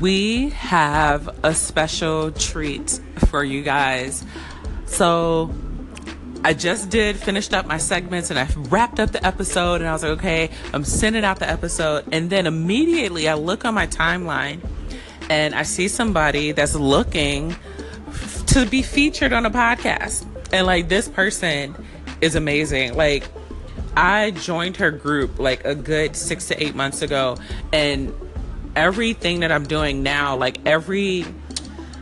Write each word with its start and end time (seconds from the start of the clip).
we 0.00 0.50
have 0.50 1.28
a 1.44 1.54
special 1.54 2.32
treat 2.32 3.00
for 3.28 3.44
you 3.44 3.62
guys. 3.62 4.24
So, 4.86 5.54
I 6.44 6.54
just 6.54 6.88
did 6.88 7.16
finished 7.16 7.52
up 7.52 7.66
my 7.66 7.78
segments 7.78 8.30
and 8.30 8.38
I 8.38 8.48
wrapped 8.70 9.00
up 9.00 9.10
the 9.10 9.24
episode 9.26 9.80
and 9.80 9.86
I 9.86 9.92
was 9.92 10.02
like, 10.02 10.12
okay, 10.18 10.50
I'm 10.72 10.84
sending 10.84 11.24
out 11.24 11.40
the 11.40 11.50
episode. 11.50 12.04
And 12.12 12.30
then 12.30 12.46
immediately 12.46 13.28
I 13.28 13.34
look 13.34 13.64
on 13.64 13.74
my 13.74 13.86
timeline 13.86 14.60
and 15.28 15.54
I 15.54 15.64
see 15.64 15.88
somebody 15.88 16.52
that's 16.52 16.74
looking 16.74 17.56
to 18.48 18.66
be 18.66 18.82
featured 18.82 19.32
on 19.32 19.46
a 19.46 19.50
podcast. 19.50 20.26
And 20.52 20.66
like 20.66 20.88
this 20.88 21.08
person 21.08 21.74
is 22.20 22.36
amazing. 22.36 22.94
Like 22.94 23.28
I 23.96 24.30
joined 24.30 24.76
her 24.76 24.92
group 24.92 25.40
like 25.40 25.64
a 25.64 25.74
good 25.74 26.14
six 26.14 26.46
to 26.48 26.62
eight 26.62 26.76
months 26.76 27.02
ago 27.02 27.36
and 27.72 28.14
everything 28.78 29.40
that 29.40 29.50
I'm 29.50 29.66
doing 29.66 30.02
now, 30.02 30.36
like 30.36 30.58
every 30.64 31.26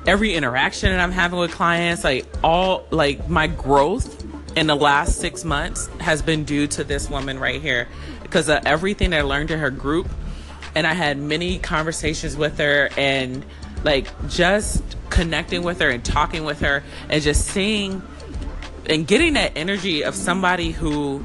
every 0.07 0.34
interaction 0.34 0.91
that 0.91 1.01
I'm 1.01 1.11
having 1.11 1.39
with 1.39 1.51
clients, 1.51 2.05
like 2.05 2.27
all 2.45 2.87
like 2.91 3.29
my 3.29 3.47
growth 3.47 4.25
in 4.55 4.67
the 4.67 4.77
last 4.77 5.19
six 5.19 5.43
months 5.43 5.89
has 6.01 6.23
been 6.23 6.45
due 6.45 6.67
to 6.69 6.84
this 6.84 7.11
woman 7.11 7.41
right 7.41 7.61
here 7.61 7.89
because 8.23 8.48
of 8.48 8.65
everything 8.67 9.15
I 9.15 9.23
learned 9.23 9.51
in 9.51 9.59
her 9.59 9.70
group. 9.70 10.09
And 10.75 10.87
I 10.87 10.93
had 10.93 11.17
many 11.19 11.59
conversations 11.59 12.37
with 12.37 12.59
her 12.59 12.91
and 12.98 13.45
like 13.83 14.06
just 14.29 14.83
connecting 15.09 15.62
with 15.62 15.81
her 15.81 15.89
and 15.89 16.05
talking 16.05 16.45
with 16.45 16.61
her 16.61 16.84
and 17.09 17.23
just 17.23 17.47
seeing 17.47 18.03
and 18.84 19.06
getting 19.06 19.33
that 19.33 19.53
energy 19.56 20.05
of 20.05 20.15
somebody 20.15 20.73
who 20.73 21.25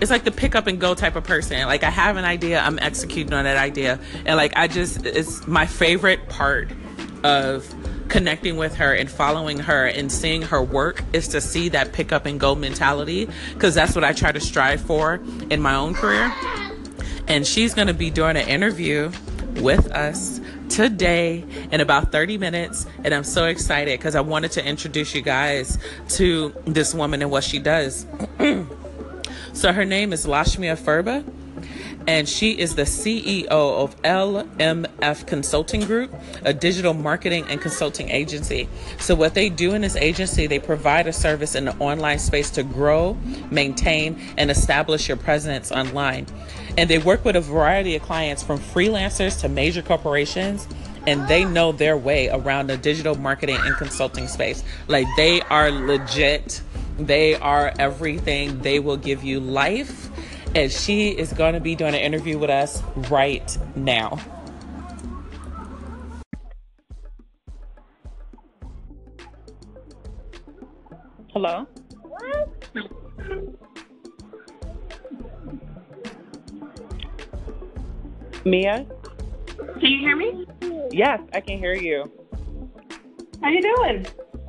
it's 0.00 0.10
like 0.10 0.24
the 0.24 0.30
pick 0.30 0.54
up 0.54 0.66
and 0.66 0.80
go 0.80 0.94
type 0.94 1.16
of 1.16 1.24
person. 1.24 1.66
Like 1.66 1.84
I 1.84 1.90
have 1.90 2.16
an 2.16 2.24
idea, 2.24 2.60
I'm 2.60 2.78
executing 2.78 3.32
on 3.32 3.44
that 3.44 3.56
idea. 3.56 3.98
And 4.26 4.36
like 4.36 4.52
I 4.56 4.68
just 4.68 5.04
it's 5.06 5.46
my 5.46 5.66
favorite 5.66 6.28
part 6.28 6.70
of 7.22 7.72
connecting 8.08 8.56
with 8.56 8.76
her 8.76 8.92
and 8.92 9.10
following 9.10 9.58
her 9.58 9.86
and 9.86 10.12
seeing 10.12 10.42
her 10.42 10.62
work 10.62 11.02
is 11.12 11.28
to 11.28 11.40
see 11.40 11.70
that 11.70 11.92
pick 11.92 12.12
up 12.12 12.26
and 12.26 12.38
go 12.38 12.54
mentality 12.54 13.28
because 13.54 13.74
that's 13.74 13.94
what 13.94 14.04
I 14.04 14.12
try 14.12 14.30
to 14.30 14.40
strive 14.40 14.80
for 14.80 15.20
in 15.50 15.60
my 15.60 15.74
own 15.74 15.94
career. 15.94 16.32
And 17.26 17.46
she's 17.46 17.74
going 17.74 17.88
to 17.88 17.94
be 17.94 18.10
doing 18.10 18.36
an 18.36 18.46
interview 18.46 19.10
with 19.56 19.90
us 19.92 20.40
today 20.68 21.44
in 21.72 21.80
about 21.80 22.12
30 22.12 22.38
minutes. 22.38 22.86
And 23.02 23.14
I'm 23.14 23.24
so 23.24 23.46
excited 23.46 23.98
because 23.98 24.14
I 24.14 24.20
wanted 24.20 24.52
to 24.52 24.66
introduce 24.66 25.14
you 25.14 25.22
guys 25.22 25.78
to 26.10 26.54
this 26.66 26.94
woman 26.94 27.22
and 27.22 27.30
what 27.30 27.44
she 27.44 27.58
does. 27.58 28.06
So 29.54 29.72
her 29.72 29.84
name 29.84 30.12
is 30.12 30.26
Lashmia 30.26 30.76
Furba, 30.76 31.24
and 32.08 32.28
she 32.28 32.58
is 32.58 32.74
the 32.74 32.82
CEO 32.82 33.46
of 33.48 33.96
LMF 34.02 35.28
Consulting 35.28 35.82
Group, 35.82 36.12
a 36.42 36.52
digital 36.52 36.92
marketing 36.92 37.46
and 37.48 37.60
consulting 37.60 38.10
agency. 38.10 38.68
So, 38.98 39.14
what 39.14 39.34
they 39.34 39.48
do 39.48 39.72
in 39.72 39.82
this 39.82 39.94
agency, 39.94 40.48
they 40.48 40.58
provide 40.58 41.06
a 41.06 41.12
service 41.12 41.54
in 41.54 41.66
the 41.66 41.76
online 41.76 42.18
space 42.18 42.50
to 42.50 42.64
grow, 42.64 43.14
maintain, 43.52 44.20
and 44.36 44.50
establish 44.50 45.06
your 45.06 45.16
presence 45.16 45.70
online. 45.70 46.26
And 46.76 46.90
they 46.90 46.98
work 46.98 47.24
with 47.24 47.36
a 47.36 47.40
variety 47.40 47.94
of 47.94 48.02
clients 48.02 48.42
from 48.42 48.58
freelancers 48.58 49.40
to 49.42 49.48
major 49.48 49.82
corporations 49.82 50.66
and 51.06 51.28
they 51.28 51.44
know 51.44 51.70
their 51.70 51.98
way 51.98 52.30
around 52.30 52.68
the 52.68 52.78
digital 52.78 53.14
marketing 53.14 53.58
and 53.60 53.76
consulting 53.76 54.26
space. 54.26 54.64
Like 54.88 55.06
they 55.18 55.42
are 55.42 55.70
legit 55.70 56.62
they 56.98 57.34
are 57.36 57.72
everything. 57.78 58.60
They 58.60 58.78
will 58.78 58.96
give 58.96 59.24
you 59.24 59.40
life. 59.40 60.10
And 60.54 60.70
she 60.70 61.10
is 61.10 61.32
going 61.32 61.54
to 61.54 61.60
be 61.60 61.74
doing 61.74 61.94
an 61.94 62.00
interview 62.00 62.38
with 62.38 62.50
us 62.50 62.82
right 63.10 63.58
now. 63.74 64.20
Hello? 71.32 71.66
Mia? 78.44 78.86
Can 79.56 79.80
you 79.80 79.98
hear 79.98 80.16
me? 80.16 80.46
Yes, 80.92 81.20
I 81.32 81.40
can 81.40 81.58
hear 81.58 81.74
you. 81.74 82.10
How 83.42 83.48
you 83.48 83.62
doing? 83.62 84.06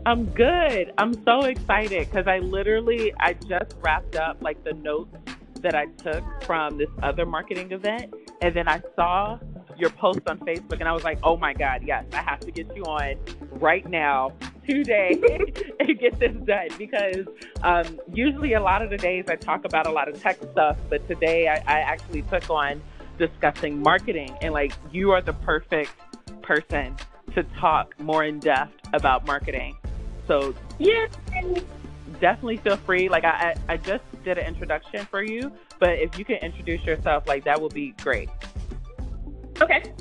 I'm 0.08 0.26
good. 0.26 0.94
I'm 1.00 1.16
so 1.24 1.46
excited 1.46 2.08
because 2.08 2.28
I 2.28 2.38
literally 2.38 3.12
I 3.20 3.34
just 3.34 3.76
wrapped 3.82 4.16
up 4.16 4.40
like 4.40 4.64
the 4.64 4.74
notes 4.74 5.18
that 5.62 5.74
I 5.74 5.88
took 5.98 6.24
from 6.44 6.78
this 6.78 6.90
other 7.02 7.26
marketing 7.26 7.72
event, 7.72 8.14
and 8.40 8.56
then 8.56 8.68
I 8.68 8.82
saw 8.96 9.40
your 9.76 9.90
post 9.90 10.22
on 10.28 10.38
Facebook, 10.42 10.80
and 10.80 10.84
I 10.84 10.92
was 10.92 11.04
like, 11.04 11.18
oh 11.24 11.38
my 11.38 11.54
god, 11.54 11.82
yes, 11.84 12.06
I 12.14 12.22
have 12.22 12.40
to 12.42 12.52
get 12.52 12.76
you 12.76 12.84
on 12.84 13.16
right 13.54 13.90
now 13.90 14.32
today 14.68 15.20
and 15.80 16.00
get 16.00 16.20
this 16.20 16.36
done 16.46 16.68
because 16.78 17.26
um, 17.64 18.00
usually 18.14 18.54
a 18.54 18.62
lot 18.62 18.84
of 18.84 18.92
the 18.92 18.98
days 18.98 19.26
I 19.28 19.36
talk 19.36 19.66
about 19.66 19.88
a 19.88 19.92
lot 19.92 20.08
of 20.08 20.22
tech 20.22 20.38
stuff, 20.52 20.78
but 20.88 21.08
today 21.08 21.48
I, 21.48 21.56
I 21.66 21.80
actually 21.80 22.22
took 22.22 22.48
on 22.52 22.80
discussing 23.18 23.82
marketing, 23.82 24.38
and 24.44 24.54
like 24.54 24.74
you 24.92 25.10
are 25.14 25.22
the 25.22 25.34
perfect 25.34 25.94
person 26.44 26.96
to 27.34 27.42
talk 27.60 28.00
more 28.00 28.24
in 28.24 28.38
depth 28.38 28.88
about 28.94 29.26
marketing. 29.26 29.76
So 30.28 30.54
yeah, 30.80 31.08
definitely 32.20 32.58
feel 32.58 32.78
free. 32.78 33.10
Like 33.10 33.24
I, 33.24 33.56
I 33.68 33.78
just 33.78 34.04
did 34.24 34.38
an 34.38 34.46
introduction 34.46 35.06
for 35.06 35.24
you, 35.24 35.52
but 35.80 35.92
if 36.00 36.18
you 36.18 36.26
can 36.26 36.38
introduce 36.38 36.84
yourself, 36.84 37.28
like 37.28 37.44
that 37.46 37.62
would 37.62 37.74
be 37.74 37.92
great. 38.02 38.30
Okay. 39.62 39.94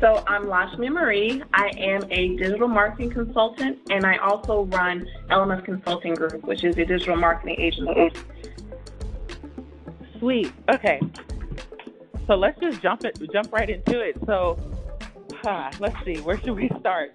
So 0.00 0.24
I'm 0.26 0.44
Lashmi 0.44 0.90
Marie. 0.90 1.42
I 1.52 1.70
am 1.76 2.02
a 2.10 2.36
digital 2.36 2.68
marketing 2.68 3.10
consultant, 3.10 3.78
and 3.90 4.06
I 4.06 4.16
also 4.16 4.64
run 4.64 5.06
LMF 5.28 5.64
Consulting 5.64 6.14
Group, 6.14 6.42
which 6.44 6.64
is 6.64 6.76
a 6.78 6.86
digital 6.86 7.16
marketing 7.16 7.56
agency. 7.58 8.10
Sweet. 10.18 10.52
Okay. 10.70 11.00
So 12.26 12.34
let's 12.34 12.58
just 12.60 12.80
jump 12.80 13.04
it, 13.04 13.18
jump 13.30 13.52
right 13.52 13.68
into 13.68 14.00
it. 14.00 14.16
So, 14.24 14.58
huh, 15.42 15.70
let's 15.80 15.96
see, 16.04 16.16
where 16.20 16.38
should 16.38 16.56
we 16.56 16.70
start? 16.80 17.14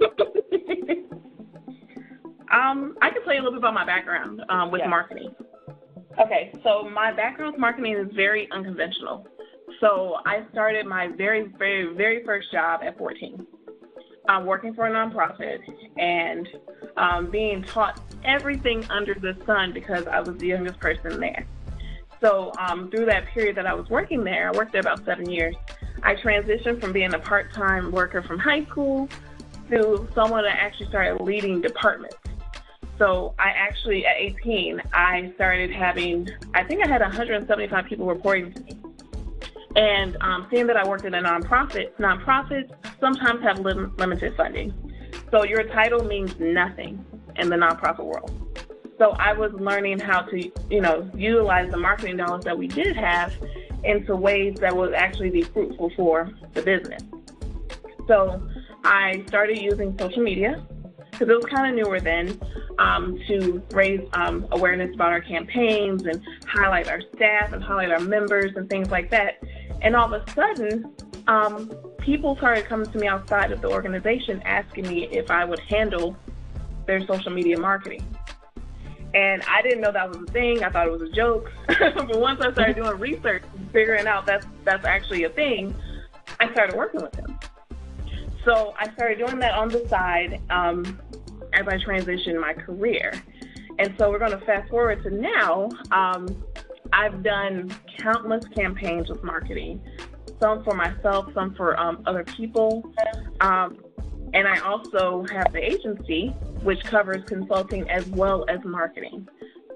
Um, 2.50 2.96
I 3.00 3.10
can 3.10 3.22
tell 3.24 3.34
you 3.34 3.40
a 3.40 3.44
little 3.44 3.52
bit 3.52 3.58
about 3.60 3.74
my 3.74 3.86
background 3.86 4.42
um, 4.48 4.70
with 4.70 4.82
marketing. 4.88 5.34
Okay, 6.20 6.52
so 6.64 6.88
my 6.88 7.12
background 7.12 7.52
with 7.52 7.60
marketing 7.60 7.94
is 7.94 8.08
very 8.14 8.50
unconventional. 8.50 9.26
So 9.80 10.16
I 10.26 10.44
started 10.50 10.86
my 10.86 11.08
very, 11.16 11.52
very, 11.58 11.94
very 11.94 12.24
first 12.24 12.50
job 12.50 12.80
at 12.82 12.98
14. 12.98 13.46
I'm 14.28 14.46
working 14.46 14.74
for 14.74 14.86
a 14.86 14.90
nonprofit 14.90 15.60
and 15.96 16.48
um, 16.96 17.30
being 17.30 17.62
taught 17.62 18.00
everything 18.24 18.84
under 18.90 19.14
the 19.14 19.36
sun 19.46 19.72
because 19.72 20.06
I 20.06 20.20
was 20.20 20.36
the 20.38 20.48
youngest 20.48 20.78
person 20.80 21.20
there. 21.20 21.46
So 22.20 22.52
um, 22.58 22.90
through 22.90 23.06
that 23.06 23.26
period 23.28 23.56
that 23.56 23.66
I 23.66 23.72
was 23.72 23.88
working 23.88 24.24
there, 24.24 24.48
I 24.48 24.56
worked 24.56 24.72
there 24.72 24.82
about 24.82 25.04
seven 25.04 25.30
years. 25.30 25.54
I 26.02 26.14
transitioned 26.16 26.80
from 26.80 26.92
being 26.92 27.14
a 27.14 27.18
part-time 27.18 27.92
worker 27.92 28.22
from 28.22 28.38
high 28.38 28.64
school 28.66 29.08
to 29.70 30.08
someone 30.14 30.44
that 30.44 30.56
actually 30.58 30.88
started 30.88 31.22
leading 31.22 31.60
departments. 31.60 32.16
So 33.00 33.34
I 33.38 33.48
actually, 33.48 34.04
at 34.04 34.16
18, 34.18 34.82
I 34.92 35.32
started 35.34 35.70
having, 35.70 36.28
I 36.52 36.62
think 36.62 36.84
I 36.84 36.86
had 36.86 37.00
175 37.00 37.86
people 37.86 38.04
reporting 38.04 38.52
to 38.52 38.60
me. 38.60 38.78
And 39.74 40.18
um, 40.20 40.46
seeing 40.50 40.66
that 40.66 40.76
I 40.76 40.86
worked 40.86 41.06
in 41.06 41.14
a 41.14 41.22
nonprofit, 41.22 41.92
nonprofits 41.98 42.70
sometimes 43.00 43.42
have 43.42 43.60
lim- 43.60 43.96
limited 43.96 44.36
funding. 44.36 44.74
So 45.30 45.44
your 45.44 45.62
title 45.64 46.04
means 46.04 46.38
nothing 46.38 47.02
in 47.36 47.48
the 47.48 47.56
nonprofit 47.56 48.04
world. 48.04 48.36
So 48.98 49.12
I 49.12 49.32
was 49.32 49.50
learning 49.54 50.00
how 50.00 50.20
to, 50.20 50.50
you 50.68 50.82
know, 50.82 51.10
utilize 51.14 51.70
the 51.70 51.78
marketing 51.78 52.18
dollars 52.18 52.44
that 52.44 52.58
we 52.58 52.68
did 52.68 52.96
have 52.96 53.34
into 53.82 54.14
ways 54.14 54.58
that 54.60 54.76
would 54.76 54.92
actually 54.92 55.30
be 55.30 55.40
fruitful 55.40 55.90
for 55.96 56.30
the 56.52 56.60
business. 56.60 57.02
So 58.06 58.46
I 58.84 59.24
started 59.26 59.56
using 59.56 59.96
social 59.98 60.22
media 60.22 60.62
because 61.20 61.34
it 61.34 61.36
was 61.36 61.52
kind 61.52 61.68
of 61.68 61.84
newer 61.84 62.00
then, 62.00 62.40
um, 62.78 63.18
to 63.28 63.62
raise 63.72 64.00
um, 64.14 64.46
awareness 64.52 64.94
about 64.94 65.12
our 65.12 65.20
campaigns 65.20 66.06
and 66.06 66.22
highlight 66.46 66.88
our 66.88 67.02
staff 67.14 67.52
and 67.52 67.62
highlight 67.62 67.90
our 67.90 68.00
members 68.00 68.52
and 68.56 68.70
things 68.70 68.90
like 68.90 69.10
that. 69.10 69.42
And 69.82 69.94
all 69.94 70.12
of 70.12 70.22
a 70.22 70.30
sudden, 70.32 70.90
um, 71.26 71.70
people 71.98 72.36
started 72.36 72.64
coming 72.64 72.90
to 72.90 72.98
me 72.98 73.06
outside 73.06 73.52
of 73.52 73.60
the 73.60 73.68
organization 73.68 74.40
asking 74.46 74.88
me 74.88 75.08
if 75.08 75.30
I 75.30 75.44
would 75.44 75.60
handle 75.60 76.16
their 76.86 77.06
social 77.06 77.32
media 77.32 77.58
marketing. 77.58 78.02
And 79.12 79.42
I 79.42 79.60
didn't 79.60 79.82
know 79.82 79.92
that 79.92 80.08
was 80.08 80.22
a 80.26 80.32
thing. 80.32 80.64
I 80.64 80.70
thought 80.70 80.86
it 80.86 80.92
was 80.92 81.02
a 81.02 81.10
joke. 81.10 81.52
but 81.66 82.18
once 82.18 82.40
I 82.40 82.50
started 82.52 82.76
doing 82.76 82.98
research 82.98 83.42
figuring 83.72 84.06
out 84.06 84.24
that's 84.24 84.46
that's 84.64 84.86
actually 84.86 85.24
a 85.24 85.28
thing, 85.28 85.74
I 86.38 86.50
started 86.52 86.76
working 86.76 87.02
with 87.02 87.12
them. 87.12 87.38
So 88.44 88.72
I 88.78 88.90
started 88.92 89.18
doing 89.18 89.38
that 89.40 89.52
on 89.52 89.68
the 89.68 89.86
side 89.88 90.40
um, 90.48 90.98
as 91.60 91.68
I 91.68 91.76
transitioned 91.76 92.40
my 92.40 92.54
career. 92.54 93.12
And 93.78 93.94
so 93.98 94.10
we're 94.10 94.18
going 94.18 94.38
to 94.38 94.44
fast 94.44 94.68
forward 94.68 95.02
to 95.04 95.10
now. 95.10 95.68
Um, 95.92 96.26
I've 96.92 97.22
done 97.22 97.72
countless 97.98 98.44
campaigns 98.54 99.08
with 99.08 99.22
marketing 99.22 99.80
some 100.40 100.64
for 100.64 100.74
myself, 100.74 101.26
some 101.34 101.54
for 101.54 101.78
um, 101.78 102.02
other 102.06 102.24
people. 102.24 102.82
Um, 103.40 103.78
and 104.32 104.48
I 104.48 104.58
also 104.60 105.24
have 105.32 105.52
the 105.52 105.62
agency, 105.62 106.28
which 106.62 106.82
covers 106.84 107.22
consulting 107.26 107.88
as 107.90 108.06
well 108.08 108.44
as 108.48 108.58
marketing. 108.64 109.28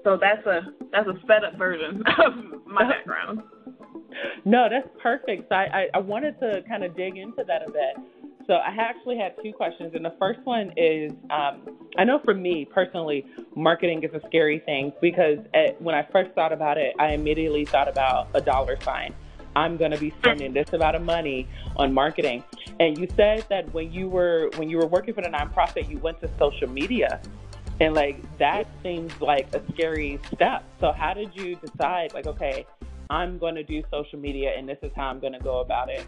So 0.03 0.17
that's 0.17 0.45
a 0.45 0.61
that's 0.91 1.07
a 1.07 1.19
sped 1.21 1.43
up 1.43 1.57
version 1.57 2.03
of 2.17 2.65
my 2.65 2.83
background. 2.89 3.41
No, 4.45 4.67
that's 4.69 4.87
perfect. 5.01 5.49
So 5.49 5.55
I, 5.55 5.63
I, 5.63 5.87
I 5.95 5.99
wanted 5.99 6.39
to 6.39 6.63
kind 6.67 6.83
of 6.83 6.95
dig 6.95 7.17
into 7.17 7.43
that 7.45 7.67
a 7.67 7.71
bit. 7.71 7.95
So 8.47 8.53
I 8.53 8.75
actually 8.77 9.17
had 9.17 9.33
two 9.43 9.51
questions, 9.53 9.93
and 9.95 10.05
the 10.05 10.13
first 10.19 10.39
one 10.43 10.71
is 10.77 11.11
um, 11.31 11.61
I 11.97 12.03
know 12.03 12.19
for 12.23 12.33
me 12.33 12.65
personally, 12.65 13.25
marketing 13.55 14.03
is 14.03 14.13
a 14.13 14.21
scary 14.27 14.59
thing 14.59 14.93
because 15.01 15.39
at, 15.53 15.81
when 15.81 15.95
I 15.95 16.07
first 16.11 16.31
thought 16.31 16.53
about 16.53 16.77
it, 16.77 16.93
I 16.99 17.13
immediately 17.13 17.65
thought 17.65 17.87
about 17.87 18.29
a 18.35 18.41
dollar 18.41 18.79
sign. 18.81 19.15
I'm 19.55 19.77
going 19.77 19.91
to 19.91 19.97
be 19.97 20.13
spending 20.19 20.53
this 20.53 20.73
amount 20.73 20.97
of 20.97 21.01
money 21.01 21.47
on 21.77 21.93
marketing. 21.93 22.43
And 22.79 22.97
you 22.97 23.07
said 23.15 23.45
that 23.49 23.73
when 23.73 23.91
you 23.91 24.09
were 24.09 24.51
when 24.57 24.69
you 24.69 24.77
were 24.77 24.87
working 24.87 25.13
for 25.13 25.21
the 25.21 25.29
nonprofit, 25.29 25.89
you 25.89 25.97
went 25.97 26.19
to 26.21 26.29
social 26.37 26.69
media, 26.69 27.21
and 27.79 27.95
like 27.95 28.21
that 28.37 28.67
seems 28.83 29.11
like 29.21 29.53
a 29.55 29.61
scary 29.73 30.19
step. 30.33 30.63
So 30.79 30.91
how 30.91 31.13
did 31.13 31.35
you 31.35 31.55
decide 31.55 32.13
like 32.13 32.27
okay, 32.27 32.67
I'm 33.09 33.39
going 33.39 33.55
to 33.55 33.63
do 33.63 33.81
social 33.89 34.19
media 34.19 34.53
and 34.55 34.67
this 34.67 34.77
is 34.83 34.91
how 34.95 35.07
I'm 35.07 35.19
going 35.19 35.33
to 35.33 35.39
go 35.39 35.61
about 35.61 35.89
it? 35.89 36.05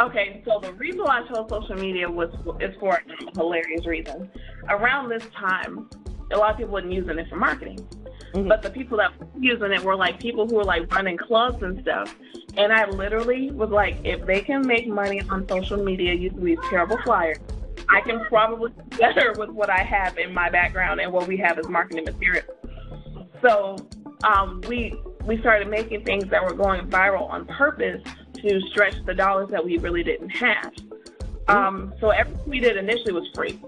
Okay, 0.00 0.42
so 0.44 0.60
the 0.60 0.72
reason 0.74 1.00
why 1.00 1.20
I 1.20 1.28
chose 1.28 1.48
social 1.48 1.76
media 1.76 2.10
was 2.10 2.30
is 2.60 2.74
for 2.80 2.96
a 2.96 3.38
hilarious 3.38 3.86
reason. 3.86 4.30
Around 4.68 5.10
this 5.10 5.24
time, 5.34 5.88
a 6.32 6.36
lot 6.36 6.52
of 6.52 6.56
people 6.56 6.72
weren't 6.72 6.90
using 6.90 7.18
it 7.18 7.28
for 7.28 7.36
marketing. 7.36 7.78
Mm-hmm. 8.34 8.48
But 8.48 8.62
the 8.62 8.70
people 8.70 8.96
that 8.98 9.18
were 9.18 9.26
using 9.38 9.72
it 9.72 9.82
were 9.82 9.96
like 9.96 10.18
people 10.18 10.48
who 10.48 10.56
were 10.56 10.64
like 10.64 10.92
running 10.94 11.18
clubs 11.18 11.62
and 11.62 11.80
stuff. 11.82 12.14
And 12.56 12.72
I 12.72 12.88
literally 12.88 13.50
was 13.50 13.70
like, 13.70 13.96
if 14.04 14.24
they 14.26 14.40
can 14.40 14.66
make 14.66 14.86
money 14.86 15.20
on 15.30 15.46
social 15.48 15.82
media 15.82 16.14
using 16.14 16.44
these 16.44 16.58
terrible 16.70 16.98
flyers, 17.04 17.38
I 17.88 18.00
can 18.00 18.24
probably 18.26 18.70
do 18.70 18.98
better 18.98 19.34
with 19.36 19.50
what 19.50 19.68
I 19.68 19.82
have 19.82 20.16
in 20.18 20.32
my 20.32 20.48
background 20.48 21.00
and 21.00 21.12
what 21.12 21.28
we 21.28 21.36
have 21.38 21.58
as 21.58 21.68
marketing 21.68 22.04
material. 22.04 22.44
So 23.42 23.76
um, 24.24 24.62
we 24.68 24.94
we 25.24 25.38
started 25.38 25.68
making 25.68 26.04
things 26.04 26.24
that 26.30 26.42
were 26.42 26.54
going 26.54 26.88
viral 26.88 27.28
on 27.30 27.46
purpose 27.46 28.02
to 28.42 28.60
stretch 28.70 28.94
the 29.06 29.14
dollars 29.14 29.50
that 29.50 29.64
we 29.64 29.78
really 29.78 30.02
didn't 30.02 30.30
have. 30.30 30.72
Um, 31.48 31.92
so 32.00 32.10
everything 32.10 32.48
we 32.48 32.60
did 32.60 32.76
initially 32.76 33.12
was 33.12 33.28
free. 33.34 33.60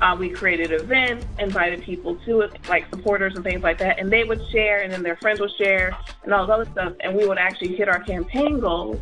Uh, 0.00 0.14
we 0.18 0.28
created 0.28 0.72
events, 0.72 1.26
invited 1.38 1.82
people 1.82 2.16
to 2.26 2.40
it, 2.40 2.52
like 2.68 2.86
supporters 2.90 3.34
and 3.34 3.42
things 3.42 3.62
like 3.62 3.78
that, 3.78 3.98
and 3.98 4.12
they 4.12 4.24
would 4.24 4.40
share, 4.50 4.82
and 4.82 4.92
then 4.92 5.02
their 5.02 5.16
friends 5.16 5.40
would 5.40 5.50
share, 5.56 5.96
and 6.24 6.34
all 6.34 6.46
this 6.46 6.52
other 6.52 6.70
stuff, 6.70 6.92
and 7.00 7.16
we 7.16 7.26
would 7.26 7.38
actually 7.38 7.74
hit 7.74 7.88
our 7.88 8.00
campaign 8.00 8.60
goals 8.60 9.00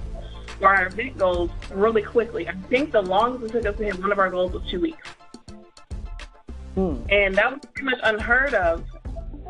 or 0.60 0.68
our 0.68 0.86
event 0.86 1.18
goals 1.18 1.50
really 1.72 2.02
quickly. 2.02 2.48
I 2.48 2.54
think 2.68 2.92
the 2.92 3.02
longest 3.02 3.54
it 3.54 3.62
took 3.62 3.72
us 3.72 3.78
to 3.78 3.84
hit 3.84 3.98
one 3.98 4.12
of 4.12 4.18
our 4.18 4.30
goals 4.30 4.52
was 4.52 4.62
two 4.70 4.80
weeks. 4.80 5.08
Hmm. 6.74 6.96
And 7.08 7.34
that 7.34 7.52
was 7.52 7.60
pretty 7.74 7.90
much 7.90 8.00
unheard 8.04 8.54
of 8.54 8.84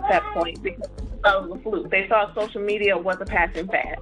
at 0.05 0.11
that 0.11 0.23
point 0.35 0.63
because 0.63 0.89
of 1.25 1.49
the 1.49 1.59
fluke. 1.59 1.91
They 1.91 2.07
thought 2.09 2.35
social 2.35 2.63
media 2.63 2.97
was 2.97 3.17
a 3.21 3.25
passing 3.25 3.69
fad. 3.69 3.99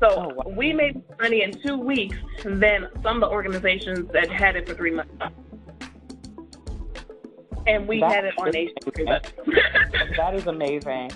So 0.00 0.08
oh, 0.08 0.34
wow. 0.34 0.54
we 0.56 0.72
made 0.72 1.02
money 1.20 1.42
in 1.42 1.52
two 1.60 1.76
weeks 1.76 2.16
than 2.42 2.88
some 3.02 3.16
of 3.16 3.20
the 3.20 3.28
organizations 3.28 4.10
that 4.12 4.30
had 4.30 4.56
it 4.56 4.66
for 4.66 4.74
three 4.74 4.92
months. 4.92 5.12
And 7.66 7.86
we 7.86 8.00
That's 8.00 8.14
had 8.14 8.24
it 8.24 8.34
on 8.38 8.56
a 8.56 8.72
That 10.16 10.34
is 10.34 10.46
amazing. 10.46 11.10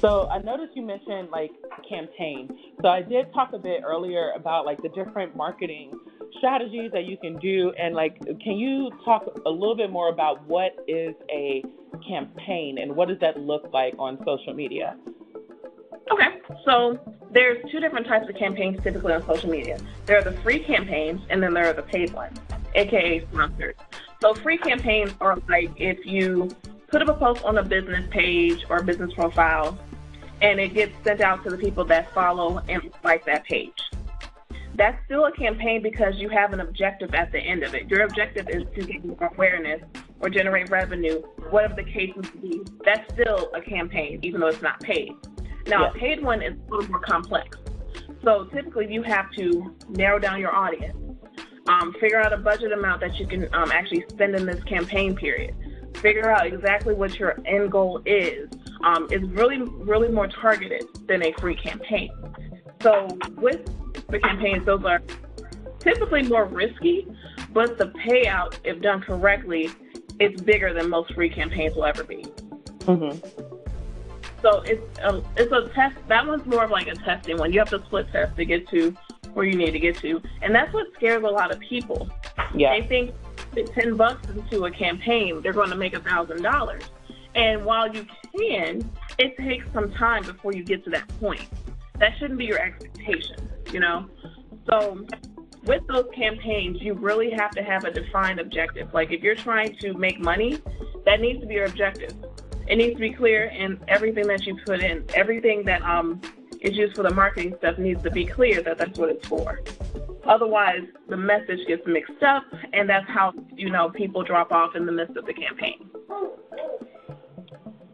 So 0.00 0.26
I 0.28 0.38
noticed 0.38 0.74
you 0.74 0.82
mentioned 0.82 1.28
like 1.30 1.50
campaign. 1.86 2.48
So 2.80 2.88
I 2.88 3.02
did 3.02 3.32
talk 3.34 3.52
a 3.52 3.58
bit 3.58 3.82
earlier 3.84 4.32
about 4.34 4.64
like 4.64 4.80
the 4.80 4.88
different 4.88 5.36
marketing 5.36 5.92
strategies 6.38 6.90
that 6.92 7.04
you 7.04 7.18
can 7.18 7.36
do 7.38 7.72
and 7.78 7.94
like 7.94 8.18
can 8.42 8.56
you 8.56 8.90
talk 9.04 9.26
a 9.44 9.50
little 9.50 9.76
bit 9.76 9.90
more 9.90 10.08
about 10.08 10.42
what 10.46 10.72
is 10.88 11.14
a 11.30 11.62
campaign 12.08 12.78
and 12.78 12.94
what 12.96 13.08
does 13.08 13.18
that 13.20 13.38
look 13.38 13.68
like 13.74 13.92
on 13.98 14.16
social 14.24 14.54
media? 14.54 14.96
Okay, 16.10 16.40
so 16.64 16.98
there's 17.32 17.58
two 17.70 17.80
different 17.80 18.06
types 18.06 18.28
of 18.28 18.36
campaigns 18.36 18.82
typically 18.82 19.12
on 19.12 19.24
social 19.26 19.50
media. 19.50 19.78
There 20.06 20.18
are 20.18 20.22
the 20.22 20.32
free 20.42 20.60
campaigns, 20.60 21.20
and 21.30 21.42
then 21.42 21.54
there 21.54 21.66
are 21.66 21.72
the 21.72 21.82
paid 21.82 22.12
ones, 22.12 22.38
aka 22.74 23.24
sponsored. 23.30 23.76
So 24.20 24.34
free 24.34 24.58
campaigns 24.58 25.14
are 25.20 25.38
like 25.48 25.70
if 25.76 26.04
you 26.04 26.48
put 26.88 27.02
up 27.02 27.08
a 27.08 27.14
post 27.14 27.44
on 27.44 27.58
a 27.58 27.62
business 27.62 28.06
page 28.10 28.64
or 28.68 28.82
business 28.82 29.12
profile, 29.14 29.78
and 30.42 30.58
it 30.58 30.74
gets 30.74 30.92
sent 31.04 31.20
out 31.20 31.44
to 31.44 31.50
the 31.50 31.58
people 31.58 31.84
that 31.86 32.12
follow 32.12 32.60
and 32.68 32.90
like 33.04 33.24
that 33.26 33.44
page. 33.44 33.90
That's 34.74 34.96
still 35.04 35.26
a 35.26 35.32
campaign 35.32 35.82
because 35.82 36.14
you 36.16 36.28
have 36.30 36.52
an 36.52 36.60
objective 36.60 37.14
at 37.14 37.32
the 37.32 37.38
end 37.38 37.62
of 37.62 37.74
it. 37.74 37.90
Your 37.90 38.02
objective 38.02 38.48
is 38.48 38.64
to 38.74 38.82
get 38.82 39.02
awareness 39.32 39.82
or 40.20 40.30
generate 40.30 40.70
revenue, 40.70 41.20
whatever 41.50 41.74
the 41.74 41.84
case 41.84 42.12
may 42.16 42.40
be. 42.40 42.62
That's 42.84 43.12
still 43.12 43.50
a 43.54 43.60
campaign, 43.60 44.20
even 44.22 44.40
though 44.40 44.46
it's 44.46 44.62
not 44.62 44.80
paid. 44.80 45.12
Now, 45.66 45.90
a 45.90 45.92
paid 45.92 46.22
one 46.22 46.42
is 46.42 46.54
a 46.54 46.70
little 46.70 46.90
more 46.90 47.00
complex. 47.00 47.58
So 48.22 48.44
typically, 48.46 48.92
you 48.92 49.02
have 49.02 49.30
to 49.32 49.74
narrow 49.88 50.18
down 50.18 50.40
your 50.40 50.54
audience, 50.54 50.96
um, 51.68 51.94
figure 52.00 52.20
out 52.20 52.32
a 52.32 52.36
budget 52.36 52.72
amount 52.72 53.00
that 53.00 53.18
you 53.18 53.26
can 53.26 53.48
um, 53.54 53.70
actually 53.70 54.04
spend 54.08 54.34
in 54.34 54.46
this 54.46 54.62
campaign 54.64 55.14
period, 55.14 55.54
figure 55.96 56.30
out 56.30 56.46
exactly 56.46 56.94
what 56.94 57.18
your 57.18 57.38
end 57.46 57.70
goal 57.70 58.02
is. 58.04 58.50
Um, 58.84 59.06
it's 59.10 59.24
really, 59.24 59.62
really 59.62 60.08
more 60.08 60.28
targeted 60.28 60.84
than 61.06 61.22
a 61.22 61.32
free 61.34 61.56
campaign. 61.56 62.10
So 62.82 63.08
with 63.36 63.60
the 64.08 64.18
campaigns, 64.18 64.64
those 64.66 64.84
are 64.84 65.02
typically 65.78 66.22
more 66.22 66.46
risky, 66.46 67.06
but 67.52 67.78
the 67.78 67.86
payout, 68.06 68.58
if 68.64 68.80
done 68.80 69.00
correctly, 69.00 69.70
is 70.18 70.40
bigger 70.42 70.72
than 70.74 70.88
most 70.88 71.12
free 71.14 71.30
campaigns 71.30 71.74
will 71.74 71.86
ever 71.86 72.04
be. 72.04 72.24
Mm-hmm. 72.80 73.59
So 74.42 74.62
it's 74.62 74.98
a, 75.00 75.22
it's 75.36 75.52
a 75.52 75.68
test. 75.74 75.96
That 76.08 76.26
one's 76.26 76.46
more 76.46 76.64
of 76.64 76.70
like 76.70 76.86
a 76.86 76.94
testing 76.94 77.36
one. 77.36 77.52
You 77.52 77.58
have 77.58 77.70
to 77.70 77.82
split 77.84 78.10
test 78.10 78.36
to 78.36 78.44
get 78.44 78.68
to 78.68 78.96
where 79.34 79.46
you 79.46 79.54
need 79.54 79.72
to 79.72 79.78
get 79.78 79.96
to, 79.98 80.20
and 80.42 80.54
that's 80.54 80.72
what 80.72 80.86
scares 80.94 81.22
a 81.22 81.26
lot 81.26 81.52
of 81.52 81.60
people. 81.60 82.10
Yeah. 82.54 82.78
They 82.78 82.86
think 82.86 83.14
that 83.54 83.72
ten 83.72 83.96
bucks 83.96 84.28
into 84.28 84.64
a 84.64 84.70
campaign, 84.70 85.40
they're 85.42 85.52
going 85.52 85.70
to 85.70 85.76
make 85.76 85.94
a 85.94 86.00
thousand 86.00 86.42
dollars. 86.42 86.84
And 87.34 87.64
while 87.64 87.94
you 87.94 88.06
can, 88.36 88.90
it 89.18 89.36
takes 89.36 89.66
some 89.72 89.92
time 89.92 90.24
before 90.24 90.52
you 90.52 90.64
get 90.64 90.82
to 90.84 90.90
that 90.90 91.06
point. 91.20 91.46
That 91.98 92.16
shouldn't 92.18 92.38
be 92.38 92.46
your 92.46 92.58
expectation, 92.58 93.48
you 93.72 93.80
know. 93.80 94.08
So 94.68 95.06
with 95.64 95.86
those 95.86 96.06
campaigns, 96.14 96.80
you 96.80 96.94
really 96.94 97.30
have 97.30 97.50
to 97.52 97.62
have 97.62 97.84
a 97.84 97.90
defined 97.90 98.40
objective. 98.40 98.92
Like 98.94 99.12
if 99.12 99.22
you're 99.22 99.34
trying 99.34 99.76
to 99.76 99.92
make 99.94 100.18
money, 100.18 100.60
that 101.04 101.20
needs 101.20 101.40
to 101.40 101.46
be 101.46 101.54
your 101.54 101.66
objective 101.66 102.14
it 102.70 102.76
needs 102.76 102.94
to 102.94 103.00
be 103.00 103.12
clear 103.12 103.48
and 103.48 103.80
everything 103.88 104.28
that 104.28 104.46
you 104.46 104.56
put 104.64 104.80
in. 104.80 105.04
Everything 105.14 105.64
that 105.64 105.82
um, 105.82 106.20
is 106.60 106.76
used 106.76 106.94
for 106.94 107.02
the 107.02 107.12
marketing 107.12 107.54
stuff 107.58 107.78
needs 107.78 108.00
to 108.04 108.10
be 108.12 108.24
clear 108.24 108.62
that 108.62 108.78
that's 108.78 108.96
what 108.96 109.08
it's 109.08 109.26
for. 109.26 109.60
Otherwise, 110.24 110.84
the 111.08 111.16
message 111.16 111.66
gets 111.66 111.82
mixed 111.86 112.22
up, 112.22 112.44
and 112.72 112.88
that's 112.88 113.08
how 113.08 113.32
you 113.52 113.70
know 113.70 113.90
people 113.90 114.22
drop 114.22 114.52
off 114.52 114.76
in 114.76 114.86
the 114.86 114.92
midst 114.92 115.16
of 115.16 115.26
the 115.26 115.34
campaign. 115.34 115.90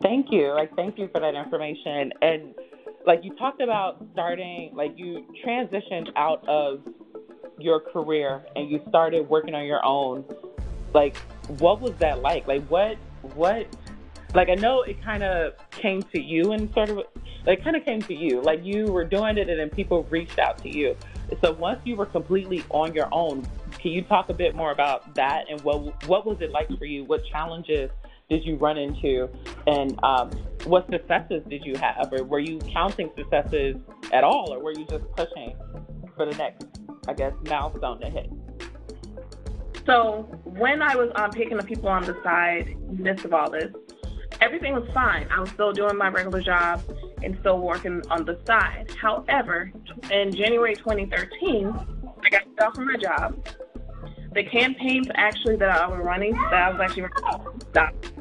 Thank 0.03 0.31
you. 0.31 0.53
Like, 0.53 0.75
thank 0.77 0.99
you 0.99 1.09
for 1.11 1.21
that 1.21 1.35
information. 1.35 2.13
And 2.21 2.55
like 3.07 3.21
you 3.23 3.35
talked 3.37 3.63
about 3.63 4.05
starting, 4.13 4.73
like 4.75 4.93
you 4.97 5.25
transitioned 5.45 6.11
out 6.17 6.47
of 6.47 6.81
your 7.59 7.81
career 7.81 8.45
and 8.57 8.71
you 8.71 8.83
started 8.91 9.27
working 9.27 9.55
on 9.55 9.65
your 9.65 9.83
own. 9.85 10.25
Like, 10.93 11.17
what 11.61 11.81
was 11.81 11.95
that 11.99 12.21
like? 12.21 12.47
Like, 12.47 12.67
what 12.67 12.99
what 13.35 13.67
like 14.37 14.51
I 14.51 14.55
know 14.55 14.83
it 14.83 15.03
kind 15.03 15.23
of 15.23 15.55
came 15.71 16.03
to 16.03 16.21
you 16.21 16.53
and 16.53 16.73
sort 16.75 16.91
of 16.91 17.01
like 17.47 17.65
kind 17.65 17.75
of 17.75 17.85
came 17.87 18.03
to 18.03 18.15
you. 18.15 18.43
Like 18.43 18.63
you 18.63 18.85
were 18.85 19.05
doing 19.05 19.39
it 19.39 19.49
and 19.49 19.59
then 19.59 19.71
people 19.71 20.05
reached 20.11 20.39
out 20.39 20.59
to 20.59 20.69
you. 20.69 20.95
So 21.43 21.53
once 21.53 21.81
you 21.85 21.97
were 21.97 22.05
completely 22.05 22.63
on 22.69 22.93
your 22.93 23.09
own, 23.13 23.47
can 23.79 23.93
you 23.93 24.03
talk 24.03 24.29
a 24.29 24.35
bit 24.35 24.55
more 24.55 24.73
about 24.73 25.15
that 25.15 25.47
and 25.51 25.59
what 25.63 26.07
what 26.07 26.27
was 26.27 26.37
it 26.43 26.51
like 26.51 26.69
for 26.79 26.85
you? 26.85 27.05
What 27.05 27.25
challenges 27.25 27.91
did 28.29 28.45
you 28.45 28.57
run 28.57 28.77
into, 28.77 29.29
and 29.69 29.99
um, 30.03 30.31
what 30.65 30.87
successes 30.91 31.43
did 31.49 31.65
you 31.65 31.77
have, 31.77 32.13
or 32.13 32.25
were 32.25 32.41
you 32.41 32.59
counting 32.59 33.09
successes 33.17 33.77
at 34.13 34.25
all, 34.25 34.53
or 34.53 34.59
were 34.61 34.73
you 34.73 34.85
just 34.91 35.05
pushing 35.17 35.57
for 36.17 36.27
the 36.27 36.37
next, 36.37 36.67
I 37.07 37.13
guess, 37.15 37.33
milestone 37.49 38.01
to 38.01 38.11
hit? 38.11 38.29
So 39.87 40.23
when 40.45 40.83
I 40.83 40.97
was 40.97 41.13
um, 41.15 41.31
picking 41.31 41.57
the 41.57 41.63
people 41.63 41.89
on 41.89 42.05
the 42.05 42.21
side, 42.25 42.75
midst 42.91 43.25
of 43.25 43.33
all 43.33 43.49
this, 43.49 43.73
everything 44.41 44.75
was 44.75 44.89
fine. 44.93 45.27
I 45.31 45.41
was 45.41 45.51
still 45.51 45.73
doing 45.73 45.97
my 45.97 46.09
regular 46.09 46.41
job 46.41 46.83
and 47.23 47.37
still 47.41 47.59
working 47.59 48.03
on 48.11 48.25
the 48.25 48.39
side. 48.47 48.91
However, 49.01 49.73
in 50.11 50.35
January 50.35 50.75
2013, 50.75 51.67
I 52.25 52.31
got 52.31 52.43
off 52.61 52.75
from 52.75 52.87
my 52.87 52.97
job. 52.97 53.47
The 54.35 54.45
campaigns 54.45 55.09
actually 55.15 55.57
that 55.57 55.71
I 55.71 55.87
was 55.87 55.99
running, 55.99 56.33
that 56.33 56.53
I 56.53 56.71
was 56.71 56.81
actually 56.81 57.03
running, 57.03 57.61
stopped. 57.71 58.13